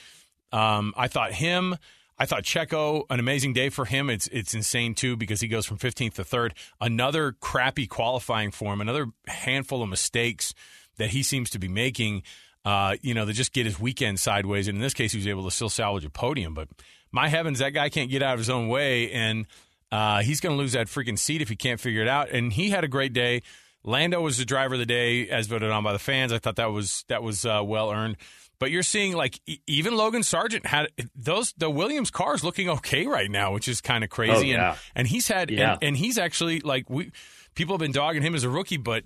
um, 0.56 0.94
I 0.96 1.08
thought 1.08 1.34
him. 1.34 1.76
I 2.18 2.26
thought 2.26 2.44
Checo 2.44 3.04
an 3.10 3.20
amazing 3.20 3.52
day 3.52 3.70
for 3.70 3.84
him. 3.84 4.10
It's 4.10 4.28
it's 4.28 4.54
insane 4.54 4.96
too 4.96 5.18
because 5.18 5.42
he 5.42 5.50
goes 5.50 5.66
from 5.66 5.78
15th 5.78 6.14
to 6.14 6.24
third. 6.24 6.54
Another 6.80 7.34
crappy 7.34 7.88
qualifying 7.88 8.52
for 8.52 8.74
him. 8.74 8.80
Another 8.80 9.08
handful 9.28 9.84
of 9.84 9.90
mistakes 9.90 10.54
that 10.98 11.10
he 11.10 11.24
seems 11.24 11.50
to 11.52 11.60
be 11.60 11.68
making. 11.68 12.24
Uh, 12.64 12.96
you 13.04 13.14
know, 13.14 13.26
to 13.26 13.34
just 13.34 13.54
get 13.54 13.68
his 13.68 13.80
weekend 13.80 14.20
sideways. 14.20 14.68
And 14.68 14.76
in 14.76 14.82
this 14.82 14.96
case, 14.96 15.12
he 15.12 15.20
was 15.20 15.28
able 15.28 15.44
to 15.44 15.52
still 15.52 15.70
salvage 15.70 16.04
a 16.04 16.10
podium. 16.10 16.56
But 16.56 16.68
my 17.12 17.28
heavens, 17.28 17.60
that 17.60 17.72
guy 17.72 17.90
can't 17.90 18.10
get 18.10 18.24
out 18.24 18.34
of 18.34 18.40
his 18.40 18.50
own 18.50 18.70
way, 18.70 19.12
and 19.12 19.46
uh, 19.92 20.24
he's 20.24 20.42
going 20.42 20.56
to 20.56 20.58
lose 20.58 20.72
that 20.72 20.88
freaking 20.88 21.20
seat 21.20 21.44
if 21.44 21.50
he 21.50 21.56
can't 21.56 21.80
figure 21.80 22.02
it 22.02 22.08
out. 22.08 22.32
And 22.32 22.52
he 22.52 22.72
had 22.72 22.84
a 22.84 22.88
great 22.88 23.14
day. 23.14 23.44
Lando 23.84 24.20
was 24.20 24.40
the 24.40 24.46
driver 24.46 24.74
of 24.74 24.80
the 24.80 24.88
day, 24.88 25.30
as 25.30 25.46
voted 25.46 25.70
on 25.70 25.84
by 25.84 25.94
the 25.94 26.00
fans. 26.00 26.34
I 26.34 26.40
thought 26.40 26.56
that 26.56 26.72
was 26.72 27.06
that 27.08 27.22
was 27.22 27.46
uh, 27.46 27.62
well 27.64 27.92
earned. 27.92 28.18
But 28.60 28.72
you're 28.72 28.84
seeing 28.84 29.14
like 29.16 29.40
even 29.68 29.96
Logan 29.96 30.22
Sargeant 30.22 30.66
had 30.66 30.88
those 31.16 31.54
the 31.58 31.70
Williams 31.70 32.12
cars 32.12 32.44
looking 32.44 32.70
okay 32.70 33.06
right 33.06 33.30
now, 33.30 33.54
which 33.54 33.68
is 33.68 33.82
kind 33.82 34.04
of 34.04 34.10
crazy. 34.10 34.34
Oh, 34.54 34.58
yeah. 34.58 34.70
And 34.72 34.78
and 34.96 35.08
he's 35.08 35.28
had 35.28 35.52
yeah. 35.52 35.74
and, 35.74 35.84
and 35.84 35.98
he's 35.98 36.18
actually 36.18 36.62
like 36.62 36.90
we 36.90 37.12
people 37.54 37.74
have 37.74 37.80
been 37.80 37.92
dogging 37.92 38.22
him 38.22 38.36
as 38.36 38.44
a 38.44 38.50
rookie, 38.50 38.78
but 38.78 39.04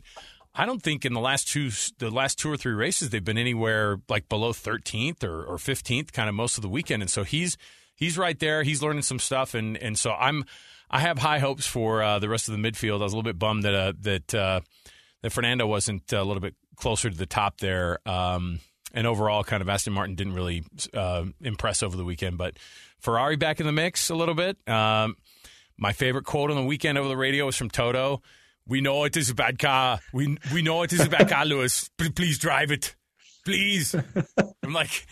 I 0.55 0.65
don't 0.65 0.81
think 0.81 1.05
in 1.05 1.13
the 1.13 1.19
last 1.19 1.47
two 1.47 1.69
the 1.99 2.09
last 2.09 2.39
two 2.39 2.51
or 2.51 2.57
three 2.57 2.73
races 2.73 3.09
they've 3.09 3.23
been 3.23 3.37
anywhere 3.37 3.99
like 4.09 4.29
below 4.29 4.51
13th 4.51 5.23
or, 5.23 5.43
or 5.43 5.57
15th, 5.57 6.11
kind 6.11 6.29
of 6.29 6.35
most 6.35 6.57
of 6.57 6.61
the 6.61 6.69
weekend. 6.69 7.03
And 7.03 7.09
so 7.09 7.23
he's 7.23 7.57
he's 7.95 8.17
right 8.17 8.37
there. 8.39 8.63
He's 8.63 8.81
learning 8.81 9.03
some 9.03 9.19
stuff, 9.19 9.53
and 9.53 9.77
and 9.77 9.97
so 9.97 10.11
I'm 10.11 10.45
I 10.89 10.99
have 10.99 11.19
high 11.19 11.39
hopes 11.39 11.67
for 11.67 12.01
uh, 12.01 12.19
the 12.19 12.29
rest 12.29 12.49
of 12.49 12.59
the 12.59 12.71
midfield. 12.71 13.01
I 13.01 13.03
was 13.03 13.13
a 13.13 13.15
little 13.15 13.29
bit 13.29 13.37
bummed 13.37 13.63
that 13.63 13.75
uh, 13.75 13.93
that 14.01 14.33
uh, 14.33 14.61
that 15.21 15.31
Fernando 15.31 15.67
wasn't 15.67 16.11
a 16.11 16.23
little 16.23 16.41
bit 16.41 16.55
closer 16.75 17.09
to 17.09 17.17
the 17.17 17.25
top 17.25 17.59
there. 17.59 17.99
Um, 18.07 18.59
and 18.93 19.07
overall, 19.07 19.43
kind 19.43 19.61
of 19.61 19.69
Aston 19.69 19.93
Martin 19.93 20.15
didn't 20.15 20.33
really 20.33 20.63
uh, 20.93 21.25
impress 21.41 21.83
over 21.83 21.95
the 21.95 22.05
weekend, 22.05 22.37
but 22.37 22.57
Ferrari 22.99 23.35
back 23.35 23.59
in 23.59 23.65
the 23.65 23.71
mix 23.71 24.09
a 24.09 24.15
little 24.15 24.35
bit. 24.35 24.57
Um, 24.67 25.15
my 25.77 25.93
favorite 25.93 26.25
quote 26.25 26.49
on 26.49 26.57
the 26.57 26.63
weekend 26.63 26.97
over 26.97 27.07
the 27.07 27.17
radio 27.17 27.45
was 27.45 27.55
from 27.55 27.69
Toto. 27.69 28.21
We 28.67 28.81
know 28.81 29.03
it 29.05 29.17
is 29.17 29.29
a 29.29 29.35
bad 29.35 29.57
car. 29.57 29.99
We 30.13 30.37
we 30.53 30.61
know 30.61 30.83
it 30.83 30.93
is 30.93 30.99
a 30.99 31.09
bad 31.09 31.29
car, 31.29 31.45
Lewis. 31.45 31.89
Please 31.97 32.37
drive 32.37 32.71
it 32.71 32.95
please. 33.49 33.95
I'm 34.63 34.73
like, 34.73 35.07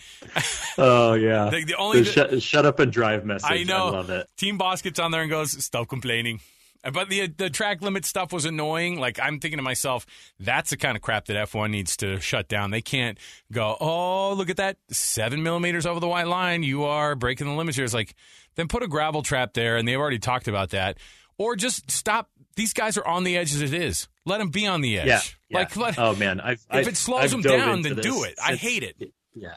oh 0.76 1.14
yeah. 1.14 1.50
The, 1.58 1.64
the 1.64 1.76
only 1.76 2.02
the 2.02 2.04
shut, 2.04 2.42
shut, 2.42 2.66
up 2.66 2.78
and 2.78 2.92
drive 2.92 3.24
message. 3.24 3.50
I 3.50 3.62
know. 3.64 3.88
I 3.88 3.90
love 3.90 4.10
it. 4.10 4.28
Team 4.36 4.58
boss 4.58 4.82
gets 4.82 4.98
on 4.98 5.10
there 5.10 5.22
and 5.22 5.30
goes, 5.30 5.64
"Stop 5.64 5.88
complaining." 5.88 6.40
But 6.82 7.08
the 7.08 7.26
the 7.26 7.50
track 7.50 7.82
limit 7.82 8.04
stuff 8.04 8.32
was 8.32 8.44
annoying. 8.44 8.98
Like 9.00 9.18
I'm 9.20 9.40
thinking 9.40 9.58
to 9.58 9.62
myself, 9.62 10.06
that's 10.38 10.70
the 10.70 10.76
kind 10.76 10.96
of 10.96 11.02
crap 11.02 11.26
that 11.26 11.36
F1 11.48 11.70
needs 11.70 11.96
to 11.98 12.20
shut 12.20 12.48
down. 12.48 12.70
They 12.70 12.82
can't 12.82 13.18
go, 13.52 13.76
oh 13.80 14.32
look 14.34 14.48
at 14.48 14.58
that, 14.58 14.76
seven 14.90 15.42
millimeters 15.42 15.86
over 15.86 15.98
the 15.98 16.08
white 16.08 16.28
line. 16.28 16.62
You 16.62 16.84
are 16.84 17.14
breaking 17.16 17.48
the 17.48 17.54
limits 17.54 17.76
here. 17.76 17.84
It's 17.84 17.94
like, 17.94 18.14
then 18.54 18.68
put 18.68 18.82
a 18.82 18.88
gravel 18.88 19.22
trap 19.22 19.54
there, 19.54 19.76
and 19.76 19.88
they've 19.88 19.98
already 19.98 20.20
talked 20.20 20.46
about 20.46 20.70
that. 20.70 20.98
Or 21.36 21.56
just 21.56 21.90
stop. 21.90 22.30
These 22.56 22.72
guys 22.72 22.96
are 22.96 23.06
on 23.06 23.22
the 23.24 23.36
edge 23.36 23.54
as 23.54 23.60
it 23.62 23.74
is. 23.74 24.08
Let 24.24 24.38
them 24.38 24.50
be 24.50 24.66
on 24.66 24.80
the 24.80 24.98
edge. 24.98 25.06
Yeah. 25.06 25.20
yeah. 25.48 25.58
Like, 25.58 25.76
let, 25.76 25.98
oh 25.98 26.14
man, 26.16 26.40
I've, 26.40 26.54
if 26.54 26.66
I've, 26.70 26.88
it 26.88 26.96
slows 26.96 27.24
I've 27.24 27.30
them 27.30 27.42
down, 27.42 27.82
then 27.82 27.96
do 27.96 28.24
it. 28.24 28.34
I 28.44 28.54
hate 28.54 28.82
it. 28.82 29.12
Yeah. 29.34 29.54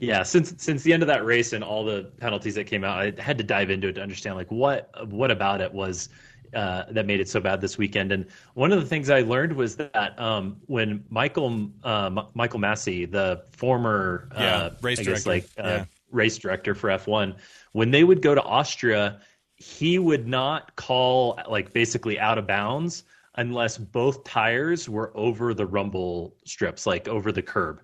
Yeah, 0.00 0.22
since 0.24 0.54
since 0.58 0.82
the 0.82 0.92
end 0.92 1.02
of 1.02 1.06
that 1.06 1.24
race 1.24 1.52
and 1.52 1.62
all 1.62 1.84
the 1.84 2.12
penalties 2.18 2.56
that 2.56 2.64
came 2.64 2.84
out, 2.84 2.98
I 2.98 3.12
had 3.20 3.38
to 3.38 3.44
dive 3.44 3.70
into 3.70 3.88
it 3.88 3.94
to 3.94 4.02
understand 4.02 4.36
like 4.36 4.50
what 4.50 4.90
what 5.08 5.30
about 5.30 5.60
it 5.60 5.72
was 5.72 6.08
uh, 6.54 6.84
that 6.90 7.06
made 7.06 7.20
it 7.20 7.28
so 7.28 7.40
bad 7.40 7.60
this 7.60 7.78
weekend. 7.78 8.12
And 8.12 8.26
one 8.54 8.72
of 8.72 8.80
the 8.80 8.86
things 8.86 9.10
I 9.10 9.20
learned 9.20 9.52
was 9.52 9.76
that 9.76 10.18
um, 10.18 10.56
when 10.66 11.04
Michael 11.10 11.70
uh, 11.82 12.10
Michael 12.34 12.60
Masi, 12.60 13.10
the 13.10 13.44
former 13.50 14.28
yeah, 14.32 14.56
uh, 14.56 14.70
race 14.80 15.00
director, 15.00 15.28
like 15.28 15.48
uh, 15.58 15.62
yeah. 15.62 15.84
race 16.10 16.38
director 16.38 16.74
for 16.74 16.88
F1, 16.90 17.36
when 17.72 17.90
they 17.90 18.04
would 18.04 18.22
go 18.22 18.34
to 18.34 18.42
Austria, 18.42 19.20
he 19.56 19.98
would 19.98 20.26
not 20.26 20.74
call 20.76 21.38
like 21.48 21.72
basically 21.72 22.18
out 22.18 22.38
of 22.38 22.46
bounds 22.46 23.04
unless 23.36 23.78
both 23.78 24.24
tires 24.24 24.88
were 24.88 25.12
over 25.16 25.54
the 25.54 25.66
rumble 25.66 26.36
strips, 26.44 26.86
like 26.86 27.08
over 27.08 27.32
the 27.32 27.42
curb. 27.42 27.82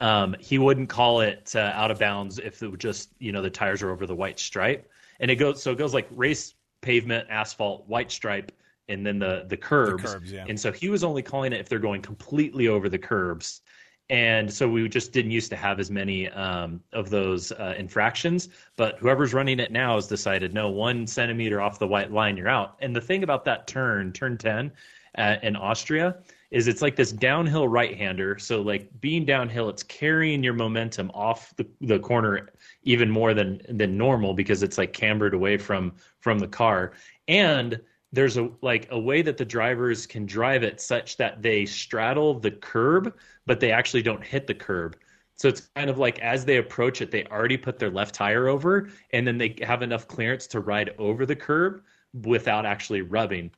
Um, 0.00 0.36
he 0.38 0.58
wouldn't 0.58 0.88
call 0.88 1.20
it 1.20 1.52
uh, 1.54 1.72
out 1.74 1.90
of 1.90 1.98
bounds 1.98 2.38
if 2.38 2.62
it 2.62 2.68
was 2.68 2.78
just 2.78 3.10
you 3.18 3.32
know 3.32 3.40
the 3.40 3.50
tires 3.50 3.82
are 3.82 3.90
over 3.90 4.06
the 4.06 4.14
white 4.14 4.38
stripe, 4.38 4.90
and 5.20 5.30
it 5.30 5.36
goes 5.36 5.62
so 5.62 5.72
it 5.72 5.78
goes 5.78 5.94
like 5.94 6.06
race 6.10 6.54
pavement, 6.86 7.26
asphalt, 7.28 7.84
white 7.88 8.12
stripe, 8.12 8.52
and 8.88 9.04
then 9.04 9.18
the 9.18 9.44
the 9.48 9.56
curbs. 9.56 10.04
The 10.04 10.08
curbs 10.08 10.32
yeah. 10.32 10.44
And 10.48 10.58
so 10.58 10.70
he 10.70 10.88
was 10.88 11.02
only 11.02 11.20
calling 11.20 11.52
it 11.52 11.58
if 11.58 11.68
they're 11.68 11.80
going 11.80 12.00
completely 12.00 12.68
over 12.68 12.88
the 12.88 12.98
curbs. 12.98 13.62
And 14.08 14.52
so 14.52 14.68
we 14.68 14.88
just 14.88 15.12
didn't 15.12 15.32
used 15.32 15.50
to 15.50 15.56
have 15.56 15.80
as 15.80 15.90
many 15.90 16.28
um, 16.28 16.80
of 16.92 17.10
those 17.10 17.50
uh, 17.50 17.74
infractions. 17.76 18.50
But 18.76 18.98
whoever's 19.00 19.34
running 19.34 19.58
it 19.58 19.72
now 19.72 19.96
has 19.96 20.06
decided 20.06 20.54
no, 20.54 20.70
one 20.70 21.08
centimeter 21.08 21.60
off 21.60 21.80
the 21.80 21.88
white 21.88 22.12
line, 22.12 22.36
you're 22.36 22.48
out. 22.48 22.76
And 22.78 22.94
the 22.94 23.00
thing 23.00 23.24
about 23.24 23.44
that 23.46 23.66
turn, 23.66 24.12
turn 24.12 24.38
10 24.38 24.70
uh, 25.18 25.36
in 25.42 25.56
Austria, 25.56 26.18
is 26.50 26.68
it's 26.68 26.82
like 26.82 26.96
this 26.96 27.12
downhill 27.12 27.68
right 27.68 27.96
hander. 27.96 28.38
So, 28.38 28.62
like 28.62 28.88
being 29.00 29.24
downhill, 29.24 29.68
it's 29.68 29.82
carrying 29.82 30.42
your 30.42 30.54
momentum 30.54 31.10
off 31.14 31.54
the, 31.56 31.66
the 31.80 31.98
corner 31.98 32.50
even 32.82 33.10
more 33.10 33.34
than 33.34 33.60
than 33.68 33.96
normal 33.96 34.34
because 34.34 34.62
it's 34.62 34.78
like 34.78 34.92
cambered 34.92 35.34
away 35.34 35.56
from 35.56 35.94
from 36.20 36.38
the 36.38 36.48
car. 36.48 36.92
And 37.28 37.80
there's 38.12 38.36
a 38.36 38.50
like 38.62 38.88
a 38.90 38.98
way 38.98 39.22
that 39.22 39.36
the 39.36 39.44
drivers 39.44 40.06
can 40.06 40.26
drive 40.26 40.62
it 40.62 40.80
such 40.80 41.16
that 41.16 41.42
they 41.42 41.66
straddle 41.66 42.38
the 42.38 42.50
curb 42.50 43.14
but 43.46 43.60
they 43.60 43.70
actually 43.70 44.02
don't 44.02 44.24
hit 44.24 44.46
the 44.46 44.54
curb 44.54 44.96
so 45.34 45.48
it's 45.48 45.68
kind 45.74 45.90
of 45.90 45.98
like 45.98 46.18
as 46.20 46.44
they 46.44 46.56
approach 46.56 47.02
it 47.02 47.10
they 47.10 47.24
already 47.26 47.56
put 47.56 47.78
their 47.78 47.90
left 47.90 48.14
tire 48.14 48.48
over 48.48 48.88
and 49.12 49.26
then 49.26 49.36
they 49.36 49.54
have 49.62 49.82
enough 49.82 50.06
clearance 50.08 50.46
to 50.46 50.60
ride 50.60 50.94
over 50.98 51.26
the 51.26 51.36
curb 51.36 51.82
without 52.24 52.64
actually 52.64 53.02
rubbing 53.02 53.50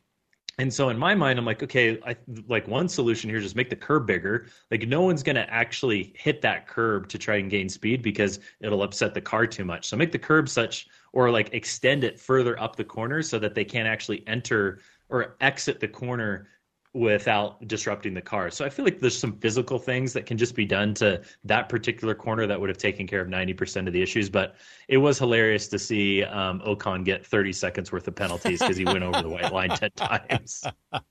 and 0.58 0.72
so 0.72 0.88
in 0.88 0.98
my 0.98 1.14
mind 1.14 1.38
i'm 1.38 1.44
like 1.44 1.62
okay 1.62 1.98
I, 2.04 2.16
like 2.48 2.66
one 2.68 2.88
solution 2.88 3.30
here 3.30 3.38
is 3.38 3.44
just 3.44 3.56
make 3.56 3.70
the 3.70 3.76
curb 3.76 4.06
bigger. 4.06 4.46
Like 4.70 4.86
no 4.86 5.02
one's 5.02 5.22
going 5.22 5.36
to 5.36 5.50
actually 5.52 6.12
hit 6.16 6.40
that 6.42 6.66
curb 6.66 7.08
to 7.08 7.18
try 7.18 7.36
and 7.36 7.50
gain 7.50 7.68
speed 7.68 8.02
because 8.02 8.40
it'll 8.60 8.82
upset 8.82 9.14
the 9.14 9.20
car 9.20 9.46
too 9.46 9.64
much. 9.64 9.86
So 9.86 9.96
make 9.96 10.12
the 10.12 10.18
curb 10.18 10.48
such 10.48 10.88
or 11.12 11.30
like 11.30 11.50
extend 11.52 12.04
it 12.04 12.18
further 12.18 12.60
up 12.60 12.76
the 12.76 12.84
corner 12.84 13.22
so 13.22 13.38
that 13.38 13.54
they 13.54 13.64
can't 13.64 13.88
actually 13.88 14.26
enter 14.26 14.80
or 15.08 15.36
exit 15.40 15.80
the 15.80 15.88
corner 15.88 16.48
without 16.94 17.66
disrupting 17.68 18.14
the 18.14 18.22
car. 18.22 18.50
So 18.50 18.64
I 18.64 18.68
feel 18.68 18.84
like 18.84 19.00
there's 19.00 19.18
some 19.18 19.32
physical 19.38 19.78
things 19.78 20.12
that 20.14 20.26
can 20.26 20.38
just 20.38 20.54
be 20.54 20.64
done 20.64 20.94
to 20.94 21.22
that 21.44 21.68
particular 21.68 22.14
corner 22.14 22.46
that 22.46 22.60
would 22.60 22.68
have 22.68 22.78
taken 22.78 23.06
care 23.06 23.20
of 23.20 23.28
90% 23.28 23.86
of 23.86 23.92
the 23.92 24.02
issues. 24.02 24.28
But 24.28 24.56
it 24.88 24.98
was 24.98 25.18
hilarious 25.18 25.68
to 25.68 25.78
see 25.78 26.24
um, 26.24 26.60
Ocon 26.60 27.04
get 27.04 27.24
30 27.24 27.52
seconds 27.52 27.92
worth 27.92 28.08
of 28.08 28.14
penalties 28.14 28.60
because 28.60 28.76
he 28.76 28.84
went 28.84 29.02
over 29.02 29.22
the 29.22 29.28
white 29.28 29.52
line 29.52 29.70
10 29.70 29.90
times. 29.96 30.64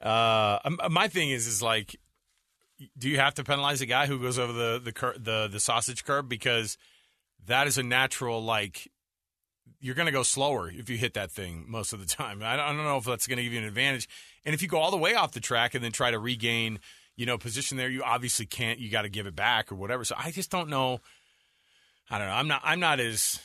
Uh, 0.00 0.58
my 0.90 1.06
thing 1.06 1.30
is, 1.30 1.46
is 1.46 1.62
like, 1.62 1.94
do 2.98 3.08
you 3.08 3.20
have 3.20 3.34
to 3.34 3.44
penalize 3.44 3.80
a 3.82 3.86
guy 3.86 4.06
who 4.06 4.18
goes 4.18 4.36
over 4.36 4.52
the 4.52 4.80
the 4.84 5.14
the, 5.16 5.48
the 5.52 5.60
sausage 5.60 6.04
curb 6.04 6.28
because– 6.28 6.76
that 7.46 7.66
is 7.66 7.78
a 7.78 7.82
natural 7.82 8.42
like 8.42 8.90
you're 9.80 9.94
going 9.94 10.06
to 10.06 10.12
go 10.12 10.22
slower 10.22 10.70
if 10.70 10.88
you 10.88 10.96
hit 10.96 11.14
that 11.14 11.30
thing 11.30 11.64
most 11.66 11.92
of 11.92 12.00
the 12.00 12.06
time. 12.06 12.40
I 12.42 12.56
don't 12.56 12.76
know 12.76 12.98
if 12.98 13.04
that's 13.04 13.26
going 13.26 13.38
to 13.38 13.42
give 13.42 13.52
you 13.52 13.58
an 13.58 13.64
advantage. 13.64 14.08
And 14.44 14.54
if 14.54 14.62
you 14.62 14.68
go 14.68 14.78
all 14.78 14.90
the 14.90 14.96
way 14.96 15.14
off 15.14 15.32
the 15.32 15.40
track 15.40 15.74
and 15.74 15.84
then 15.84 15.92
try 15.92 16.10
to 16.10 16.18
regain, 16.18 16.80
you 17.16 17.26
know, 17.26 17.38
position 17.38 17.76
there, 17.76 17.88
you 17.88 18.02
obviously 18.02 18.46
can't. 18.46 18.78
You 18.78 18.90
got 18.90 19.02
to 19.02 19.08
give 19.08 19.26
it 19.26 19.36
back 19.36 19.70
or 19.70 19.76
whatever. 19.76 20.04
So 20.04 20.14
I 20.18 20.30
just 20.30 20.50
don't 20.50 20.68
know. 20.68 21.00
I 22.10 22.18
don't 22.18 22.26
know. 22.26 22.34
I'm 22.34 22.48
not. 22.48 22.60
I'm 22.64 22.80
not 22.80 23.00
as. 23.00 23.40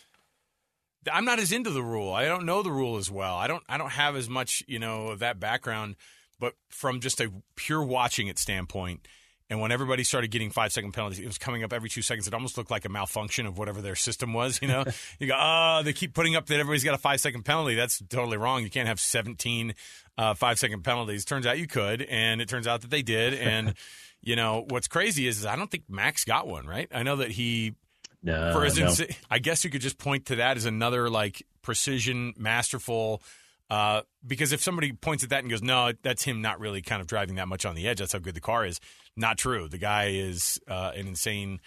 I'm 1.11 1.25
not 1.25 1.39
as 1.39 1.51
into 1.51 1.69
the 1.69 1.83
rule. 1.83 2.11
I 2.11 2.25
don't 2.25 2.45
know 2.45 2.63
the 2.63 2.71
rule 2.71 2.97
as 2.97 3.09
well. 3.09 3.35
I 3.35 3.47
don't. 3.47 3.63
I 3.69 3.77
don't 3.77 3.91
have 3.91 4.15
as 4.15 4.27
much, 4.27 4.63
you 4.67 4.79
know, 4.79 5.07
of 5.07 5.19
that 5.19 5.39
background. 5.39 5.95
But 6.39 6.53
from 6.69 6.99
just 6.99 7.19
a 7.19 7.31
pure 7.55 7.83
watching 7.83 8.27
it 8.27 8.37
standpoint, 8.37 9.07
and 9.49 9.61
when 9.61 9.71
everybody 9.71 10.03
started 10.03 10.29
getting 10.29 10.49
five 10.49 10.73
second 10.73 10.91
penalties, 10.91 11.19
it 11.19 11.25
was 11.25 11.37
coming 11.37 11.63
up 11.63 11.71
every 11.71 11.89
two 11.89 12.01
seconds. 12.01 12.27
It 12.27 12.33
almost 12.33 12.57
looked 12.57 12.69
like 12.69 12.83
a 12.83 12.89
malfunction 12.89 13.45
of 13.45 13.57
whatever 13.57 13.81
their 13.81 13.95
system 13.95 14.33
was. 14.33 14.61
You 14.61 14.67
know, 14.67 14.83
you 15.19 15.27
go, 15.27 15.35
oh, 15.37 15.81
they 15.83 15.93
keep 15.93 16.13
putting 16.13 16.35
up 16.35 16.47
that 16.47 16.59
everybody's 16.59 16.83
got 16.83 16.95
a 16.95 16.97
five 16.97 17.21
second 17.21 17.43
penalty. 17.43 17.75
That's 17.75 18.01
totally 18.09 18.37
wrong. 18.37 18.63
You 18.63 18.69
can't 18.69 18.87
have 18.87 18.99
17 18.99 19.73
uh, 20.17 20.33
five 20.33 20.59
second 20.59 20.83
penalties. 20.83 21.23
Turns 21.23 21.45
out 21.45 21.57
you 21.57 21.67
could, 21.67 22.01
and 22.01 22.41
it 22.41 22.49
turns 22.49 22.67
out 22.67 22.81
that 22.81 22.89
they 22.89 23.01
did. 23.01 23.33
And 23.35 23.73
you 24.21 24.35
know 24.35 24.65
what's 24.67 24.89
crazy 24.89 25.27
is, 25.27 25.39
is 25.39 25.45
I 25.45 25.55
don't 25.55 25.71
think 25.71 25.83
Max 25.89 26.25
got 26.25 26.45
one. 26.47 26.67
Right? 26.67 26.89
I 26.93 27.03
know 27.03 27.17
that 27.17 27.31
he 27.31 27.75
No, 28.21 28.51
for 28.51 28.65
his 28.65 28.77
no. 28.77 29.05
I 29.29 29.39
guess 29.39 29.63
you 29.63 29.69
could 29.69 29.81
just 29.81 29.97
point 29.97 30.25
to 30.25 30.35
that 30.37 30.57
as 30.57 30.65
another 30.65 31.09
like 31.09 31.43
precision, 31.61 32.33
masterful. 32.37 33.21
Uh, 33.69 34.01
because 34.25 34.53
if 34.53 34.61
somebody 34.61 34.93
points 34.93 35.23
at 35.23 35.29
that 35.29 35.41
and 35.41 35.49
goes, 35.49 35.61
"No, 35.61 35.91
that's 36.01 36.23
him 36.23 36.41
not 36.41 36.59
really 36.59 36.81
kind 36.81 37.01
of 37.01 37.07
driving 37.07 37.35
that 37.35 37.47
much 37.47 37.65
on 37.65 37.75
the 37.75 37.87
edge. 37.87 37.99
That's 37.99 38.13
how 38.13 38.19
good 38.19 38.35
the 38.35 38.41
car 38.41 38.65
is." 38.65 38.79
Not 39.15 39.37
true. 39.37 39.67
The 39.67 39.77
guy 39.77 40.09
is 40.09 40.59
uh, 40.67 40.91
an 40.95 41.07
insane, 41.07 41.59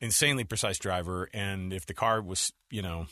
insanely 0.00 0.44
precise 0.44 0.78
driver, 0.78 1.28
and 1.32 1.72
if 1.72 1.86
the 1.86 1.94
car 1.94 2.20
was, 2.22 2.52
you 2.70 2.82
know, 2.82 3.06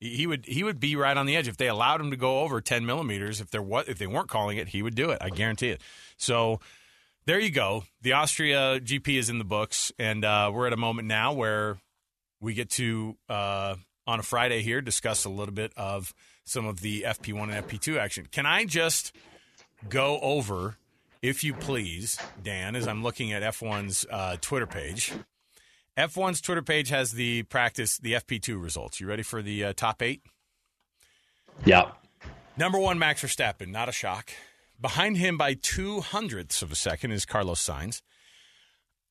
he 0.00 0.26
would 0.26 0.46
he 0.46 0.62
would 0.62 0.78
be 0.78 0.94
right 0.94 1.16
on 1.16 1.26
the 1.26 1.36
edge 1.36 1.48
if 1.48 1.56
they 1.56 1.68
allowed 1.68 2.00
him 2.00 2.10
to 2.10 2.16
go 2.16 2.40
over 2.40 2.60
10 2.60 2.86
millimeters. 2.86 3.40
If 3.40 3.50
there 3.50 3.62
what 3.62 3.88
if 3.88 3.98
they 3.98 4.06
weren't 4.06 4.28
calling 4.28 4.58
it, 4.58 4.68
he 4.68 4.82
would 4.82 4.94
do 4.94 5.10
it. 5.10 5.18
I 5.20 5.30
guarantee 5.30 5.70
it. 5.70 5.80
So 6.16 6.60
there 7.26 7.40
you 7.40 7.50
go. 7.50 7.84
The 8.02 8.12
Austria 8.12 8.80
GP 8.80 9.18
is 9.18 9.28
in 9.28 9.38
the 9.38 9.44
books, 9.44 9.92
and 9.98 10.24
uh, 10.24 10.50
we're 10.54 10.66
at 10.66 10.72
a 10.72 10.78
moment 10.78 11.08
now 11.08 11.32
where 11.32 11.78
we 12.40 12.54
get 12.54 12.70
to 12.70 13.16
uh, 13.28 13.74
on 14.08 14.18
a 14.18 14.22
Friday 14.22 14.62
here 14.62 14.80
discuss 14.80 15.26
a 15.26 15.28
little 15.28 15.54
bit 15.54 15.70
of 15.76 16.14
some 16.44 16.66
of 16.66 16.80
the 16.80 17.02
FP1 17.02 17.54
and 17.54 17.66
FP2 17.68 17.98
action. 17.98 18.26
Can 18.32 18.46
I 18.46 18.64
just 18.64 19.14
go 19.86 20.18
over, 20.20 20.78
if 21.20 21.44
you 21.44 21.52
please, 21.52 22.18
Dan, 22.42 22.74
as 22.74 22.88
I'm 22.88 23.02
looking 23.02 23.34
at 23.34 23.42
F1's 23.42 24.06
uh, 24.10 24.36
Twitter 24.40 24.66
page? 24.66 25.12
F1's 25.98 26.40
Twitter 26.40 26.62
page 26.62 26.88
has 26.88 27.12
the 27.12 27.42
practice, 27.44 27.98
the 27.98 28.14
FP2 28.14 28.60
results. 28.60 28.98
You 28.98 29.06
ready 29.06 29.22
for 29.22 29.42
the 29.42 29.66
uh, 29.66 29.72
top 29.74 30.00
eight? 30.00 30.22
Yeah. 31.66 31.90
Number 32.56 32.78
one, 32.78 32.98
Max 32.98 33.22
Verstappen, 33.22 33.68
not 33.68 33.90
a 33.90 33.92
shock. 33.92 34.30
Behind 34.80 35.18
him 35.18 35.36
by 35.36 35.54
two 35.54 36.00
hundredths 36.00 36.62
of 36.62 36.72
a 36.72 36.76
second 36.76 37.10
is 37.10 37.26
Carlos 37.26 37.64
Sainz. 37.64 38.00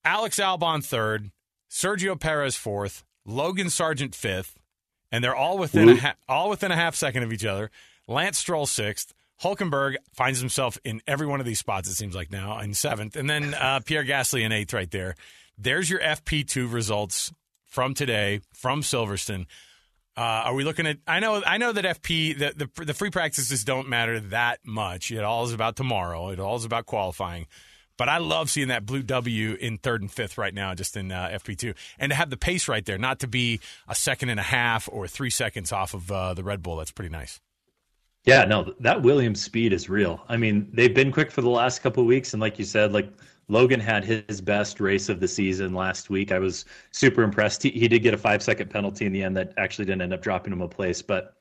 Alex 0.03 0.39
Albon 0.39 0.83
third, 0.83 1.31
Sergio 1.69 2.19
Perez 2.19 2.55
fourth, 2.55 3.03
Logan 3.25 3.67
Sargeant 3.67 4.15
fifth, 4.15 4.57
and 5.11 5.23
they're 5.23 5.35
all 5.35 5.57
within 5.57 5.89
a 5.89 5.95
ha- 5.95 6.15
all 6.27 6.49
within 6.49 6.71
a 6.71 6.75
half 6.75 6.95
second 6.95 7.23
of 7.23 7.33
each 7.33 7.45
other. 7.45 7.71
Lance 8.07 8.37
Stroll 8.37 8.65
sixth. 8.65 9.13
Hulkenberg 9.43 9.97
finds 10.13 10.39
himself 10.39 10.79
in 10.83 10.99
every 11.05 11.27
one 11.27 11.39
of 11.39 11.45
these 11.45 11.59
spots. 11.59 11.87
It 11.87 11.93
seems 11.93 12.15
like 12.15 12.31
now 12.31 12.59
in 12.59 12.73
seventh, 12.73 13.15
and 13.15 13.29
then 13.29 13.53
uh, 13.53 13.79
Pierre 13.85 14.03
Gasly 14.03 14.41
in 14.41 14.51
eighth, 14.51 14.73
right 14.73 14.89
there. 14.89 15.15
There's 15.57 15.89
your 15.89 15.99
FP2 15.99 16.71
results 16.71 17.31
from 17.65 17.93
today 17.93 18.41
from 18.53 18.81
Silverstone. 18.81 19.45
Uh, 20.15 20.45
are 20.45 20.55
we 20.55 20.63
looking 20.63 20.87
at? 20.87 20.97
I 21.05 21.19
know, 21.19 21.43
I 21.45 21.59
know 21.59 21.71
that 21.71 21.85
FP 21.85 22.37
the, 22.37 22.69
the 22.75 22.85
the 22.85 22.93
free 22.95 23.11
practices 23.11 23.63
don't 23.63 23.87
matter 23.87 24.19
that 24.19 24.59
much. 24.65 25.11
It 25.11 25.23
all 25.23 25.45
is 25.45 25.53
about 25.53 25.75
tomorrow. 25.75 26.29
It 26.29 26.39
all 26.39 26.55
is 26.55 26.65
about 26.65 26.87
qualifying. 26.87 27.45
But 27.97 28.09
I 28.09 28.19
love 28.19 28.49
seeing 28.49 28.67
that 28.67 28.85
blue 28.85 29.01
W 29.01 29.53
in 29.59 29.79
third 29.79 30.01
and 30.01 30.11
fifth 30.11 30.37
right 30.37 30.53
now, 30.53 30.73
just 30.75 30.95
in 30.95 31.11
uh, 31.11 31.29
FP2, 31.33 31.75
and 31.97 32.11
to 32.11 32.15
have 32.15 32.29
the 32.29 32.37
pace 32.37 32.67
right 32.67 32.85
there, 32.85 32.97
not 32.97 33.19
to 33.19 33.27
be 33.27 33.59
a 33.87 33.95
second 33.95 34.29
and 34.29 34.39
a 34.39 34.43
half 34.43 34.87
or 34.91 35.07
three 35.07 35.31
seconds 35.31 35.71
off 35.71 35.93
of 35.93 36.11
uh, 36.11 36.33
the 36.33 36.43
Red 36.43 36.61
Bull. 36.61 36.77
That's 36.77 36.91
pretty 36.91 37.09
nice. 37.09 37.41
Yeah, 38.23 38.43
no, 38.43 38.73
that 38.81 39.01
Williams 39.01 39.41
speed 39.41 39.71
is 39.71 39.89
real. 39.89 40.21
I 40.27 40.35
mean, 40.35 40.69
they've 40.73 40.93
been 40.93 41.11
quick 41.11 41.31
for 41.31 41.41
the 41.41 41.49
last 41.49 41.79
couple 41.81 42.03
weeks, 42.03 42.33
and 42.33 42.41
like 42.41 42.59
you 42.59 42.65
said, 42.65 42.91
like 42.91 43.09
Logan 43.47 43.79
had 43.79 44.03
his 44.03 44.41
best 44.41 44.79
race 44.79 45.07
of 45.07 45.19
the 45.19 45.27
season 45.27 45.73
last 45.73 46.09
week. 46.09 46.31
I 46.31 46.39
was 46.39 46.65
super 46.91 47.23
impressed. 47.23 47.63
He, 47.63 47.69
he 47.69 47.87
did 47.87 47.99
get 48.03 48.13
a 48.13 48.17
five 48.17 48.43
second 48.43 48.69
penalty 48.69 49.05
in 49.05 49.13
the 49.13 49.23
end 49.23 49.37
that 49.37 49.53
actually 49.57 49.85
didn't 49.85 50.01
end 50.01 50.13
up 50.13 50.21
dropping 50.21 50.51
him 50.51 50.61
a 50.61 50.67
place, 50.67 51.01
but 51.01 51.35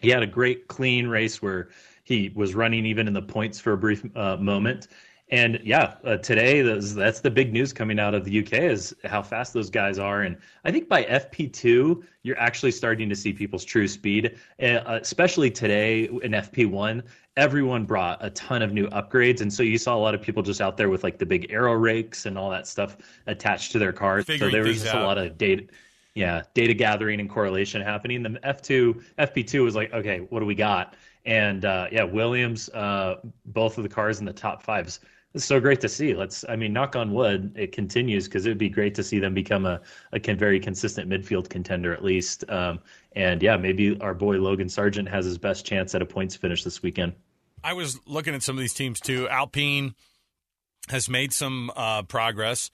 he 0.00 0.08
had 0.08 0.22
a 0.22 0.26
great 0.26 0.66
clean 0.68 1.06
race 1.06 1.42
where 1.42 1.68
he 2.04 2.32
was 2.34 2.54
running 2.54 2.86
even 2.86 3.06
in 3.06 3.12
the 3.12 3.22
points 3.22 3.60
for 3.60 3.72
a 3.72 3.78
brief 3.78 4.04
uh, 4.16 4.36
moment. 4.38 4.88
And 5.30 5.58
yeah, 5.64 5.94
uh, 6.04 6.18
today 6.18 6.60
that's, 6.60 6.92
that's 6.92 7.20
the 7.20 7.30
big 7.30 7.52
news 7.52 7.72
coming 7.72 7.98
out 7.98 8.14
of 8.14 8.24
the 8.24 8.40
UK 8.40 8.52
is 8.52 8.94
how 9.04 9.22
fast 9.22 9.54
those 9.54 9.70
guys 9.70 9.98
are. 9.98 10.22
And 10.22 10.36
I 10.64 10.70
think 10.70 10.88
by 10.88 11.04
FP2, 11.04 12.04
you're 12.22 12.38
actually 12.38 12.72
starting 12.72 13.08
to 13.08 13.16
see 13.16 13.32
people's 13.32 13.64
true 13.64 13.88
speed, 13.88 14.38
uh, 14.62 14.80
especially 14.86 15.50
today 15.50 16.04
in 16.04 16.32
FP1. 16.32 17.02
Everyone 17.36 17.84
brought 17.84 18.18
a 18.20 18.30
ton 18.30 18.62
of 18.62 18.72
new 18.72 18.86
upgrades, 18.88 19.40
and 19.40 19.52
so 19.52 19.62
you 19.62 19.76
saw 19.76 19.96
a 19.96 19.98
lot 19.98 20.14
of 20.14 20.22
people 20.22 20.42
just 20.42 20.60
out 20.60 20.76
there 20.76 20.88
with 20.88 21.02
like 21.02 21.18
the 21.18 21.26
big 21.26 21.50
aero 21.50 21.72
rakes 21.72 22.26
and 22.26 22.38
all 22.38 22.50
that 22.50 22.66
stuff 22.66 22.96
attached 23.26 23.72
to 23.72 23.78
their 23.78 23.92
cars. 23.92 24.24
Figuring 24.26 24.52
so 24.52 24.56
there 24.56 24.64
was 24.64 24.82
just 24.82 24.94
out. 24.94 25.02
a 25.02 25.04
lot 25.04 25.18
of 25.18 25.36
data, 25.36 25.64
yeah, 26.14 26.42
data 26.52 26.74
gathering 26.74 27.18
and 27.18 27.28
correlation 27.28 27.82
happening. 27.82 28.22
The 28.22 28.30
F2, 28.44 29.02
FP2 29.18 29.64
was 29.64 29.74
like, 29.74 29.92
okay, 29.92 30.20
what 30.20 30.40
do 30.40 30.46
we 30.46 30.54
got? 30.54 30.94
And 31.26 31.64
uh, 31.64 31.88
yeah, 31.90 32.04
Williams, 32.04 32.68
uh, 32.68 33.16
both 33.46 33.78
of 33.78 33.82
the 33.82 33.88
cars 33.88 34.20
in 34.20 34.26
the 34.26 34.32
top 34.32 34.62
fives. 34.62 35.00
It's 35.34 35.44
so 35.44 35.58
great 35.58 35.80
to 35.80 35.88
see. 35.88 36.14
Let's, 36.14 36.44
I 36.48 36.54
mean, 36.54 36.72
knock 36.72 36.94
on 36.94 37.12
wood, 37.12 37.52
it 37.56 37.72
continues 37.72 38.28
because 38.28 38.46
it 38.46 38.50
would 38.50 38.58
be 38.58 38.68
great 38.68 38.94
to 38.94 39.02
see 39.02 39.18
them 39.18 39.34
become 39.34 39.66
a, 39.66 39.80
a 40.12 40.20
con- 40.20 40.36
very 40.36 40.60
consistent 40.60 41.10
midfield 41.10 41.48
contender 41.48 41.92
at 41.92 42.04
least. 42.04 42.48
Um, 42.48 42.78
and 43.16 43.42
yeah, 43.42 43.56
maybe 43.56 43.98
our 44.00 44.14
boy 44.14 44.36
Logan 44.36 44.68
Sargeant 44.68 45.08
has 45.08 45.24
his 45.24 45.36
best 45.36 45.66
chance 45.66 45.92
at 45.94 46.02
a 46.02 46.06
points 46.06 46.36
finish 46.36 46.62
this 46.62 46.82
weekend. 46.82 47.14
I 47.64 47.72
was 47.72 47.98
looking 48.06 48.34
at 48.34 48.44
some 48.44 48.56
of 48.56 48.60
these 48.60 48.74
teams 48.74 49.00
too. 49.00 49.28
Alpine 49.28 49.94
has 50.88 51.08
made 51.08 51.32
some 51.32 51.72
uh, 51.74 52.02
progress. 52.02 52.70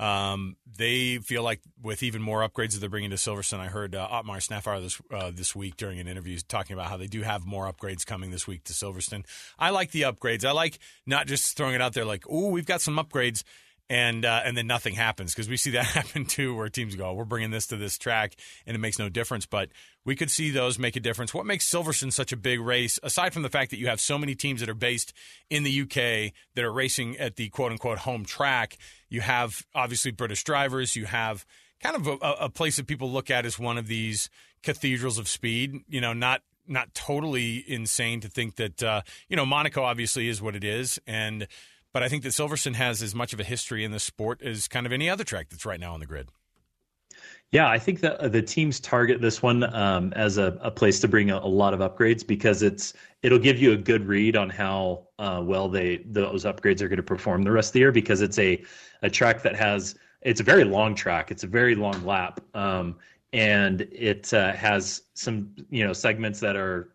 Um, 0.00 0.56
they 0.78 1.18
feel 1.18 1.42
like 1.42 1.60
with 1.80 2.02
even 2.02 2.22
more 2.22 2.40
upgrades 2.40 2.72
that 2.72 2.80
they're 2.80 2.88
bringing 2.88 3.10
to 3.10 3.16
Silverstone. 3.16 3.60
I 3.60 3.66
heard 3.66 3.94
uh, 3.94 4.08
Otmar 4.10 4.38
Szafnauer 4.38 4.80
this 4.80 5.00
uh, 5.12 5.30
this 5.30 5.54
week 5.54 5.76
during 5.76 6.00
an 6.00 6.08
interview 6.08 6.38
talking 6.48 6.72
about 6.72 6.86
how 6.86 6.96
they 6.96 7.06
do 7.06 7.20
have 7.20 7.44
more 7.44 7.70
upgrades 7.70 8.06
coming 8.06 8.30
this 8.30 8.46
week 8.46 8.64
to 8.64 8.72
Silverstone. 8.72 9.26
I 9.58 9.70
like 9.70 9.90
the 9.90 10.02
upgrades. 10.02 10.42
I 10.42 10.52
like 10.52 10.78
not 11.06 11.26
just 11.26 11.54
throwing 11.54 11.74
it 11.74 11.82
out 11.82 11.92
there 11.92 12.06
like, 12.06 12.24
"Oh, 12.30 12.48
we've 12.48 12.66
got 12.66 12.80
some 12.80 12.96
upgrades." 12.96 13.44
And 13.90 14.24
uh, 14.24 14.42
and 14.44 14.56
then 14.56 14.68
nothing 14.68 14.94
happens 14.94 15.34
because 15.34 15.48
we 15.48 15.56
see 15.56 15.72
that 15.72 15.84
happen 15.96 16.24
too, 16.24 16.54
where 16.54 16.68
teams 16.68 16.94
go, 16.94 17.12
"We're 17.12 17.24
bringing 17.24 17.50
this 17.50 17.66
to 17.66 17.76
this 17.76 17.98
track," 17.98 18.36
and 18.64 18.76
it 18.76 18.78
makes 18.78 19.00
no 19.00 19.08
difference. 19.08 19.46
But 19.46 19.70
we 20.04 20.14
could 20.14 20.30
see 20.30 20.50
those 20.50 20.78
make 20.78 20.94
a 20.94 21.00
difference. 21.00 21.34
What 21.34 21.44
makes 21.44 21.68
Silverstone 21.68 22.12
such 22.12 22.32
a 22.32 22.36
big 22.36 22.60
race, 22.60 23.00
aside 23.02 23.34
from 23.34 23.42
the 23.42 23.48
fact 23.50 23.72
that 23.72 23.78
you 23.78 23.88
have 23.88 24.00
so 24.00 24.16
many 24.16 24.36
teams 24.36 24.60
that 24.60 24.68
are 24.68 24.74
based 24.74 25.12
in 25.50 25.64
the 25.64 25.80
UK 25.82 26.32
that 26.54 26.64
are 26.64 26.72
racing 26.72 27.18
at 27.18 27.34
the 27.34 27.48
quote 27.48 27.72
unquote 27.72 27.98
home 27.98 28.24
track, 28.24 28.78
you 29.08 29.22
have 29.22 29.66
obviously 29.74 30.12
British 30.12 30.44
drivers, 30.44 30.94
you 30.94 31.06
have 31.06 31.44
kind 31.82 31.96
of 31.96 32.06
a, 32.06 32.44
a 32.44 32.48
place 32.48 32.76
that 32.76 32.86
people 32.86 33.10
look 33.10 33.28
at 33.28 33.44
as 33.44 33.58
one 33.58 33.76
of 33.76 33.88
these 33.88 34.30
cathedrals 34.62 35.18
of 35.18 35.26
speed. 35.26 35.74
You 35.88 36.00
know, 36.00 36.12
not 36.12 36.42
not 36.68 36.94
totally 36.94 37.64
insane 37.66 38.20
to 38.20 38.28
think 38.28 38.54
that 38.54 38.82
uh, 38.84 39.02
you 39.28 39.36
know 39.36 39.44
Monaco 39.44 39.82
obviously 39.82 40.28
is 40.28 40.40
what 40.40 40.54
it 40.54 40.62
is, 40.62 41.00
and 41.08 41.48
but 41.92 42.02
I 42.02 42.08
think 42.08 42.22
that 42.22 42.30
Silverstone 42.30 42.74
has 42.74 43.02
as 43.02 43.14
much 43.14 43.32
of 43.32 43.40
a 43.40 43.44
history 43.44 43.84
in 43.84 43.90
the 43.90 44.00
sport 44.00 44.42
as 44.42 44.68
kind 44.68 44.86
of 44.86 44.92
any 44.92 45.08
other 45.08 45.24
track 45.24 45.48
that's 45.50 45.66
right 45.66 45.80
now 45.80 45.94
on 45.94 46.00
the 46.00 46.06
grid. 46.06 46.28
Yeah, 47.52 47.68
I 47.68 47.78
think 47.78 48.00
that 48.00 48.30
the 48.30 48.42
teams 48.42 48.78
target 48.78 49.20
this 49.20 49.42
one 49.42 49.64
um, 49.74 50.12
as 50.14 50.38
a, 50.38 50.56
a, 50.62 50.70
place 50.70 51.00
to 51.00 51.08
bring 51.08 51.32
a, 51.32 51.38
a, 51.38 51.48
lot 51.48 51.74
of 51.74 51.80
upgrades 51.80 52.24
because 52.24 52.62
it's 52.62 52.94
it'll 53.22 53.40
give 53.40 53.58
you 53.58 53.72
a 53.72 53.76
good 53.76 54.06
read 54.06 54.36
on 54.36 54.48
how 54.48 55.08
uh, 55.18 55.42
well 55.44 55.68
they 55.68 55.96
those 56.06 56.44
upgrades 56.44 56.80
are 56.80 56.86
going 56.86 56.98
to 56.98 57.02
perform 57.02 57.42
the 57.42 57.50
rest 57.50 57.70
of 57.70 57.72
the 57.72 57.78
year 57.80 57.90
because 57.90 58.20
it's 58.20 58.38
a 58.38 58.62
a 59.02 59.10
track 59.10 59.42
that 59.42 59.56
has 59.56 59.96
it's 60.22 60.40
a 60.40 60.44
very 60.44 60.64
long 60.64 60.94
track, 60.94 61.32
it's 61.32 61.42
a 61.42 61.46
very 61.48 61.74
long 61.74 62.04
lap, 62.04 62.40
um, 62.54 62.96
and 63.32 63.80
it 63.92 64.32
uh, 64.32 64.52
has 64.52 65.02
some 65.14 65.52
you 65.70 65.84
know 65.84 65.92
segments 65.92 66.38
that 66.40 66.54
are 66.54 66.90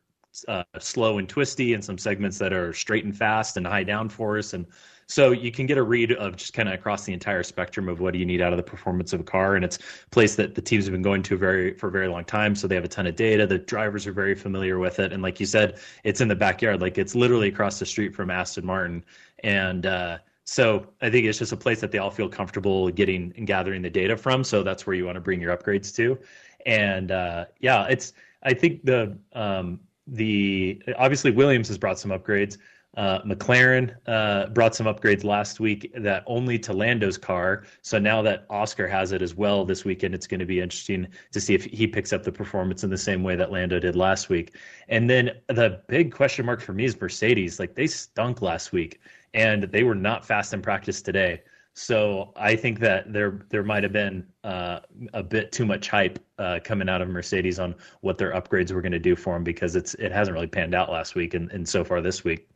uh, 0.47 0.63
slow 0.79 1.19
and 1.19 1.29
twisty, 1.29 1.73
and 1.73 1.83
some 1.83 1.97
segments 1.97 2.37
that 2.39 2.51
are 2.53 2.73
straight 2.73 3.05
and 3.05 3.15
fast 3.15 3.57
and 3.57 3.65
high 3.65 3.85
downforce 3.85 4.53
and 4.53 4.65
so 5.07 5.31
you 5.31 5.51
can 5.51 5.65
get 5.65 5.77
a 5.77 5.83
read 5.83 6.11
of 6.13 6.35
just 6.35 6.53
kind 6.53 6.67
of 6.67 6.75
across 6.75 7.05
the 7.05 7.13
entire 7.13 7.43
spectrum 7.43 7.87
of 7.89 7.99
what 7.99 8.13
do 8.13 8.19
you 8.19 8.25
need 8.25 8.41
out 8.41 8.53
of 8.53 8.57
the 8.57 8.63
performance 8.63 9.13
of 9.13 9.19
a 9.19 9.23
car, 9.23 9.55
and 9.55 9.63
it's 9.63 9.77
a 9.77 10.09
place 10.09 10.35
that 10.35 10.55
the 10.55 10.61
teams 10.61 10.85
have 10.85 10.93
been 10.93 11.01
going 11.01 11.21
to 11.23 11.37
very 11.37 11.75
for 11.75 11.87
a 11.87 11.91
very 11.91 12.07
long 12.07 12.25
time. 12.25 12.55
So 12.55 12.67
they 12.67 12.75
have 12.75 12.83
a 12.83 12.89
ton 12.89 13.05
of 13.05 13.15
data. 13.15 13.45
The 13.45 13.59
drivers 13.59 14.07
are 14.07 14.13
very 14.13 14.35
familiar 14.35 14.79
with 14.79 14.99
it, 14.99 15.13
and 15.13 15.21
like 15.21 15.39
you 15.39 15.45
said, 15.45 15.79
it's 16.03 16.21
in 16.21 16.27
the 16.27 16.35
backyard. 16.35 16.81
Like 16.81 16.97
it's 16.97 17.13
literally 17.13 17.49
across 17.49 17.77
the 17.79 17.85
street 17.85 18.15
from 18.15 18.31
Aston 18.31 18.65
Martin, 18.65 19.05
and 19.43 19.85
uh, 19.85 20.17
so 20.43 20.87
I 21.01 21.09
think 21.09 21.27
it's 21.27 21.39
just 21.39 21.51
a 21.51 21.57
place 21.57 21.81
that 21.81 21.91
they 21.91 21.99
all 21.99 22.11
feel 22.11 22.29
comfortable 22.29 22.89
getting 22.89 23.33
and 23.37 23.45
gathering 23.45 23.81
the 23.81 23.89
data 23.89 24.17
from. 24.17 24.43
So 24.43 24.63
that's 24.63 24.87
where 24.87 24.95
you 24.95 25.05
want 25.05 25.15
to 25.15 25.21
bring 25.21 25.39
your 25.39 25.55
upgrades 25.55 25.95
to, 25.97 26.17
and 26.65 27.11
uh, 27.11 27.45
yeah, 27.59 27.85
it's 27.85 28.13
I 28.41 28.53
think 28.55 28.85
the 28.85 29.17
um, 29.33 29.79
the 30.07 30.81
obviously 30.97 31.31
Williams 31.31 31.67
has 31.67 31.77
brought 31.77 31.99
some 31.99 32.11
upgrades. 32.11 32.57
Uh, 32.97 33.21
McLaren 33.23 33.93
uh, 34.07 34.47
brought 34.47 34.73
some 34.73 34.85
upgrades 34.85 35.25
last 35.25 35.59
week 35.59 35.91
that 35.97 36.23
only 36.27 36.57
to 36.57 36.71
Lando's 36.71 37.17
car. 37.17 37.63
So 37.81 37.99
now 37.99 38.21
that 38.21 38.45
Oscar 38.49 38.87
has 38.87 39.11
it 39.11 39.21
as 39.21 39.35
well 39.35 39.65
this 39.65 39.83
weekend, 39.83 40.15
it's 40.15 40.27
going 40.27 40.39
to 40.39 40.45
be 40.45 40.61
interesting 40.61 41.07
to 41.31 41.41
see 41.41 41.53
if 41.53 41.65
he 41.65 41.87
picks 41.87 42.13
up 42.13 42.23
the 42.23 42.31
performance 42.31 42.85
in 42.85 42.89
the 42.89 42.97
same 42.97 43.21
way 43.21 43.35
that 43.35 43.51
Lando 43.51 43.79
did 43.79 43.97
last 43.97 44.29
week. 44.29 44.55
And 44.87 45.09
then 45.09 45.31
the 45.47 45.81
big 45.87 46.13
question 46.13 46.45
mark 46.45 46.61
for 46.61 46.71
me 46.71 46.85
is 46.85 46.99
Mercedes. 46.99 47.59
Like 47.59 47.75
they 47.75 47.87
stunk 47.87 48.41
last 48.41 48.71
week 48.71 49.01
and 49.33 49.63
they 49.63 49.83
were 49.83 49.95
not 49.95 50.25
fast 50.25 50.53
in 50.53 50.61
practice 50.61 51.01
today. 51.01 51.41
So 51.77 52.31
I 52.37 52.55
think 52.55 52.79
that 52.79 53.11
there 53.11 53.45
there 53.49 53.63
might 53.63 53.83
have 53.83 53.91
been 53.91 54.25
uh, 54.45 54.79
a 55.13 55.21
bit 55.21 55.51
too 55.51 55.65
much 55.65 55.89
hype 55.89 56.19
uh, 56.39 56.59
coming 56.63 56.87
out 56.87 57.01
of 57.01 57.09
Mercedes 57.09 57.59
on 57.59 57.75
what 57.99 58.17
their 58.17 58.31
upgrades 58.31 58.71
were 58.71 58.81
going 58.81 58.93
to 58.93 58.99
do 58.99 59.13
for 59.13 59.33
them 59.33 59.43
because 59.43 59.75
it's 59.75 59.93
it 59.95 60.13
hasn't 60.13 60.33
really 60.33 60.47
panned 60.47 60.73
out 60.73 60.89
last 60.89 61.15
week 61.15 61.33
and, 61.33 61.51
and 61.51 61.67
so 61.67 61.83
far 61.83 61.99
this 61.99 62.23
week. 62.23 62.47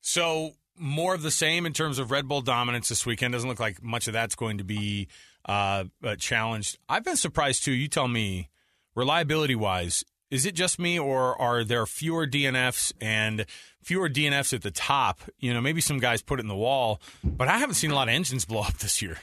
So 0.00 0.52
more 0.78 1.12
of 1.12 1.22
the 1.22 1.30
same 1.32 1.66
in 1.66 1.72
terms 1.72 1.98
of 1.98 2.12
Red 2.12 2.28
Bull 2.28 2.40
dominance 2.40 2.88
this 2.88 3.04
weekend. 3.04 3.32
Doesn't 3.32 3.48
look 3.48 3.58
like 3.58 3.82
much 3.82 4.06
of 4.06 4.12
that's 4.12 4.36
going 4.36 4.58
to 4.58 4.64
be 4.64 5.08
uh, 5.46 5.84
challenged. 6.18 6.78
I've 6.88 7.02
been 7.02 7.16
surprised 7.16 7.64
too. 7.64 7.72
You 7.72 7.88
tell 7.88 8.06
me, 8.06 8.48
reliability 8.94 9.56
wise, 9.56 10.04
is 10.30 10.46
it 10.46 10.54
just 10.54 10.78
me, 10.78 10.98
or 10.98 11.40
are 11.40 11.62
there 11.64 11.86
fewer 11.86 12.26
DNFs 12.26 12.92
and 13.00 13.46
fewer 13.82 14.08
DNFs 14.08 14.52
at 14.52 14.62
the 14.62 14.70
top? 14.70 15.20
You 15.38 15.54
know, 15.54 15.60
maybe 15.60 15.80
some 15.80 15.98
guys 15.98 16.22
put 16.22 16.40
it 16.40 16.42
in 16.42 16.48
the 16.48 16.56
wall, 16.56 17.00
but 17.22 17.48
I 17.48 17.58
haven't 17.58 17.74
seen 17.74 17.90
a 17.90 17.94
lot 17.94 18.08
of 18.08 18.14
engines 18.14 18.44
blow 18.44 18.62
up 18.62 18.78
this 18.78 19.00
year. 19.00 19.18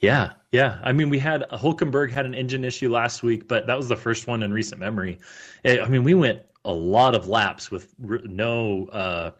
Yeah, 0.00 0.32
yeah. 0.52 0.78
I 0.82 0.92
mean, 0.92 1.08
we 1.08 1.18
had 1.18 1.44
Hulkenberg 1.50 2.10
had 2.10 2.26
an 2.26 2.34
engine 2.34 2.64
issue 2.64 2.90
last 2.90 3.22
week, 3.22 3.48
but 3.48 3.66
that 3.66 3.76
was 3.76 3.88
the 3.88 3.96
first 3.96 4.26
one 4.26 4.42
in 4.42 4.52
recent 4.52 4.80
memory. 4.80 5.18
Eh, 5.64 5.80
I 5.80 5.88
mean, 5.88 6.04
we 6.04 6.14
went 6.14 6.42
a 6.64 6.72
lot 6.72 7.14
of 7.14 7.28
laps 7.28 7.70
with 7.70 7.94
no 7.98 8.86
uh, 8.88 9.30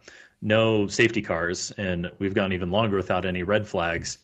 no 0.40 0.86
safety 0.86 1.20
cars, 1.20 1.72
and 1.72 2.10
we've 2.18 2.34
gone 2.34 2.52
even 2.52 2.70
longer 2.70 2.96
without 2.96 3.26
any 3.26 3.42
red 3.42 3.66
flags. 3.66 4.18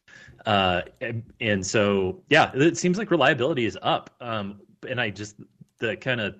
Uh, 0.46 0.82
and, 1.02 1.22
and, 1.40 1.66
so, 1.66 2.22
yeah, 2.30 2.50
it 2.54 2.78
seems 2.78 2.96
like 2.96 3.10
reliability 3.10 3.66
is 3.66 3.76
up. 3.82 4.10
Um, 4.22 4.60
and 4.88 4.98
I 4.98 5.10
just 5.10 5.36
the 5.80 5.96
kind 5.96 6.20
of 6.20 6.36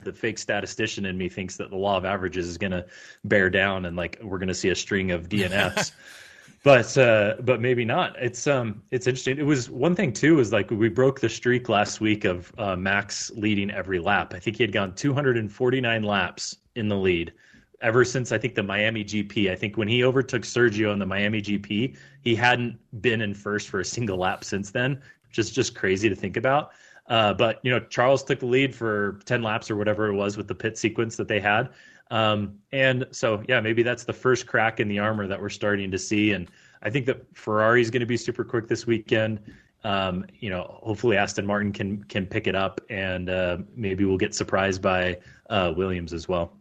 the 0.00 0.12
fake 0.12 0.38
statistician 0.38 1.06
in 1.06 1.16
me 1.16 1.28
thinks 1.28 1.56
that 1.56 1.70
the 1.70 1.76
law 1.76 1.96
of 1.96 2.04
averages 2.04 2.48
is 2.48 2.58
going 2.58 2.72
to 2.72 2.84
bear 3.24 3.48
down, 3.48 3.86
and 3.86 3.96
like 3.96 4.18
we're 4.22 4.38
going 4.38 4.48
to 4.48 4.54
see 4.54 4.68
a 4.68 4.74
string 4.74 5.10
of 5.10 5.28
DNFs. 5.28 5.92
but 6.62 6.96
uh, 6.98 7.36
but 7.40 7.60
maybe 7.60 7.84
not. 7.84 8.16
It's 8.20 8.46
um 8.46 8.82
it's 8.90 9.06
interesting. 9.06 9.38
It 9.38 9.46
was 9.46 9.70
one 9.70 9.94
thing 9.94 10.12
too 10.12 10.40
is 10.40 10.52
like 10.52 10.70
we 10.70 10.88
broke 10.88 11.20
the 11.20 11.28
streak 11.28 11.68
last 11.68 12.00
week 12.00 12.24
of 12.24 12.52
uh, 12.58 12.76
Max 12.76 13.30
leading 13.34 13.70
every 13.70 13.98
lap. 13.98 14.34
I 14.34 14.38
think 14.38 14.56
he 14.56 14.62
had 14.62 14.72
gone 14.72 14.94
249 14.94 16.02
laps 16.02 16.56
in 16.74 16.88
the 16.88 16.96
lead 16.96 17.32
ever 17.80 18.04
since 18.04 18.30
I 18.32 18.38
think 18.38 18.54
the 18.54 18.62
Miami 18.62 19.04
GP. 19.04 19.50
I 19.50 19.56
think 19.56 19.76
when 19.76 19.88
he 19.88 20.04
overtook 20.04 20.42
Sergio 20.42 20.92
in 20.92 20.98
the 20.98 21.06
Miami 21.06 21.42
GP, 21.42 21.96
he 22.22 22.34
hadn't 22.34 22.78
been 23.02 23.20
in 23.20 23.34
first 23.34 23.68
for 23.68 23.80
a 23.80 23.84
single 23.84 24.18
lap 24.18 24.44
since 24.44 24.70
then, 24.70 25.02
which 25.28 25.38
is 25.38 25.50
just 25.50 25.74
crazy 25.74 26.08
to 26.08 26.14
think 26.14 26.36
about. 26.36 26.70
Uh, 27.06 27.34
but 27.34 27.60
you 27.62 27.70
know, 27.70 27.80
Charles 27.80 28.22
took 28.22 28.40
the 28.40 28.46
lead 28.46 28.74
for 28.74 29.20
10 29.24 29.42
laps 29.42 29.70
or 29.70 29.76
whatever 29.76 30.06
it 30.06 30.14
was 30.14 30.36
with 30.36 30.48
the 30.48 30.54
pit 30.54 30.78
sequence 30.78 31.16
that 31.16 31.28
they 31.28 31.40
had. 31.40 31.70
Um, 32.10 32.58
and 32.72 33.06
so, 33.10 33.42
yeah, 33.48 33.60
maybe 33.60 33.82
that's 33.82 34.04
the 34.04 34.12
first 34.12 34.46
crack 34.46 34.80
in 34.80 34.88
the 34.88 34.98
armor 34.98 35.26
that 35.26 35.40
we're 35.40 35.48
starting 35.48 35.90
to 35.90 35.98
see. 35.98 36.32
And 36.32 36.50
I 36.82 36.90
think 36.90 37.06
that 37.06 37.24
Ferrari 37.34 37.80
is 37.80 37.90
going 37.90 38.00
to 38.00 38.06
be 38.06 38.16
super 38.16 38.44
quick 38.44 38.68
this 38.68 38.86
weekend. 38.86 39.40
Um, 39.84 40.26
you 40.38 40.50
know, 40.50 40.78
hopefully 40.82 41.16
Aston 41.16 41.46
Martin 41.46 41.72
can 41.72 42.04
can 42.04 42.26
pick 42.26 42.46
it 42.46 42.54
up, 42.54 42.80
and 42.88 43.28
uh, 43.28 43.58
maybe 43.74 44.04
we'll 44.04 44.18
get 44.18 44.32
surprised 44.32 44.80
by 44.80 45.18
uh, 45.50 45.72
Williams 45.76 46.12
as 46.12 46.28
well. 46.28 46.52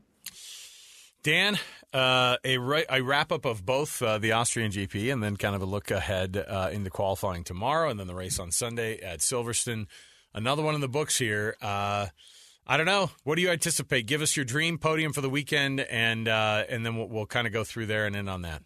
Dan, 1.21 1.59
uh, 1.93 2.37
a, 2.43 2.57
a, 2.89 3.01
wrap 3.01 3.31
up 3.31 3.45
of 3.45 3.63
both 3.63 4.01
uh, 4.01 4.17
the 4.17 4.31
Austrian 4.31 4.71
GP 4.71 5.13
and 5.13 5.21
then 5.21 5.37
kind 5.37 5.55
of 5.55 5.61
a 5.61 5.65
look 5.65 5.91
ahead 5.91 6.35
uh, 6.47 6.69
into 6.71 6.89
qualifying 6.89 7.43
tomorrow 7.43 7.89
and 7.89 7.99
then 7.99 8.07
the 8.07 8.15
race 8.15 8.39
on 8.39 8.51
Sunday 8.51 8.97
at 9.01 9.19
Silverstone. 9.19 9.85
Another 10.33 10.63
one 10.63 10.75
in 10.75 10.81
the 10.81 10.87
books 10.87 11.17
here. 11.17 11.55
Uh, 11.61 12.07
I 12.65 12.77
don't 12.77 12.85
know. 12.85 13.11
What 13.23 13.35
do 13.35 13.41
you 13.41 13.49
anticipate? 13.49 14.05
Give 14.05 14.21
us 14.21 14.35
your 14.35 14.45
dream 14.45 14.77
podium 14.77 15.13
for 15.13 15.21
the 15.21 15.29
weekend, 15.29 15.81
and 15.81 16.27
uh, 16.27 16.63
and 16.69 16.85
then 16.85 16.95
we'll, 16.95 17.09
we'll 17.09 17.25
kind 17.25 17.47
of 17.47 17.53
go 17.53 17.63
through 17.63 17.87
there 17.87 18.05
and 18.05 18.15
end 18.15 18.29
on 18.29 18.43
that. 18.43 18.63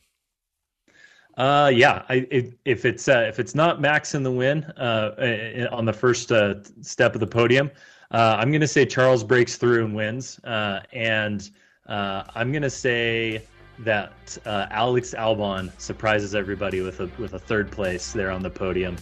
Uh, 1.38 1.71
yeah. 1.73 2.04
I, 2.08 2.28
if, 2.32 2.54
if 2.65 2.86
it's 2.86 3.08
uh, 3.08 3.25
if 3.28 3.39
it's 3.39 3.56
not 3.56 3.82
Max 3.82 4.15
in 4.15 4.23
the 4.23 4.32
win 4.32 4.63
uh, 4.78 5.67
on 5.71 5.86
the 5.86 5.93
first 5.93 6.32
uh, 6.32 6.56
step 6.82 7.13
of 7.13 7.19
the 7.19 7.28
podium, 7.28 7.71
uh, 8.12 8.38
I'm 8.39 8.51
going 8.51 8.62
to 8.62 8.67
say 8.67 8.86
Charles 8.86 9.23
breaks 9.23 9.58
through 9.58 9.86
and 9.86 9.95
wins, 9.95 10.39
uh, 10.43 10.82
and 10.93 11.49
uh, 11.88 12.23
I'm 12.36 12.51
going 12.51 12.62
to 12.62 12.69
say 12.69 13.43
that 13.80 14.38
uh, 14.45 14.67
Alex 14.69 15.13
Albon 15.17 15.71
surprises 15.80 16.36
everybody 16.36 16.82
with 16.82 17.01
a 17.01 17.10
with 17.17 17.34
a 17.34 17.39
third 17.39 17.71
place 17.71 18.13
there 18.13 18.32
on 18.32 18.41
the 18.41 18.49
podium, 18.49 18.95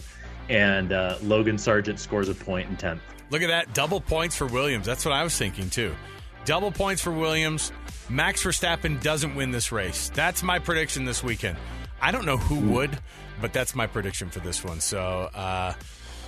and 0.48 0.92
uh, 0.92 1.16
Logan 1.22 1.56
Sargeant 1.56 1.98
scores 1.98 2.28
a 2.28 2.34
point 2.34 2.68
in 2.68 2.76
tenth. 2.76 3.02
Look 3.30 3.42
at 3.42 3.48
that. 3.48 3.74
Double 3.74 4.00
points 4.00 4.36
for 4.36 4.46
Williams. 4.46 4.86
That's 4.86 5.04
what 5.04 5.12
I 5.12 5.22
was 5.24 5.36
thinking, 5.36 5.70
too. 5.70 5.94
Double 6.44 6.70
points 6.70 7.02
for 7.02 7.10
Williams. 7.10 7.72
Max 8.08 8.44
Verstappen 8.44 9.02
doesn't 9.02 9.34
win 9.34 9.50
this 9.50 9.72
race. 9.72 10.10
That's 10.14 10.42
my 10.42 10.58
prediction 10.58 11.04
this 11.04 11.24
weekend. 11.24 11.56
I 12.00 12.10
don't 12.10 12.26
know 12.26 12.36
who 12.36 12.72
would, 12.72 12.98
but 13.40 13.52
that's 13.52 13.74
my 13.74 13.86
prediction 13.86 14.28
for 14.28 14.40
this 14.40 14.62
one. 14.62 14.80
So, 14.80 15.30
uh, 15.34 15.72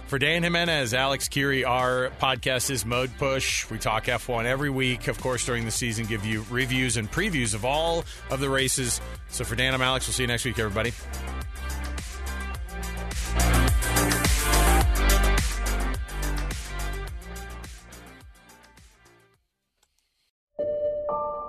for 0.06 0.18
Dan 0.18 0.42
Jimenez, 0.42 0.94
Alex 0.94 1.28
Kirry, 1.28 1.64
our 1.64 2.10
podcast 2.20 2.70
is 2.70 2.86
Mode 2.86 3.10
Push. 3.18 3.68
We 3.70 3.78
talk 3.78 4.04
F1 4.04 4.44
every 4.44 4.70
week, 4.70 5.08
of 5.08 5.20
course, 5.20 5.44
during 5.44 5.64
the 5.64 5.70
season, 5.70 6.06
give 6.06 6.24
you 6.24 6.46
reviews 6.48 6.96
and 6.96 7.10
previews 7.10 7.54
of 7.54 7.64
all 7.64 8.04
of 8.30 8.40
the 8.40 8.48
races. 8.48 9.00
So, 9.28 9.44
for 9.44 9.54
Dan, 9.54 9.74
I'm 9.74 9.82
Alex. 9.82 10.06
We'll 10.06 10.14
see 10.14 10.22
you 10.22 10.28
next 10.28 10.44
week, 10.44 10.58
everybody. 10.58 10.92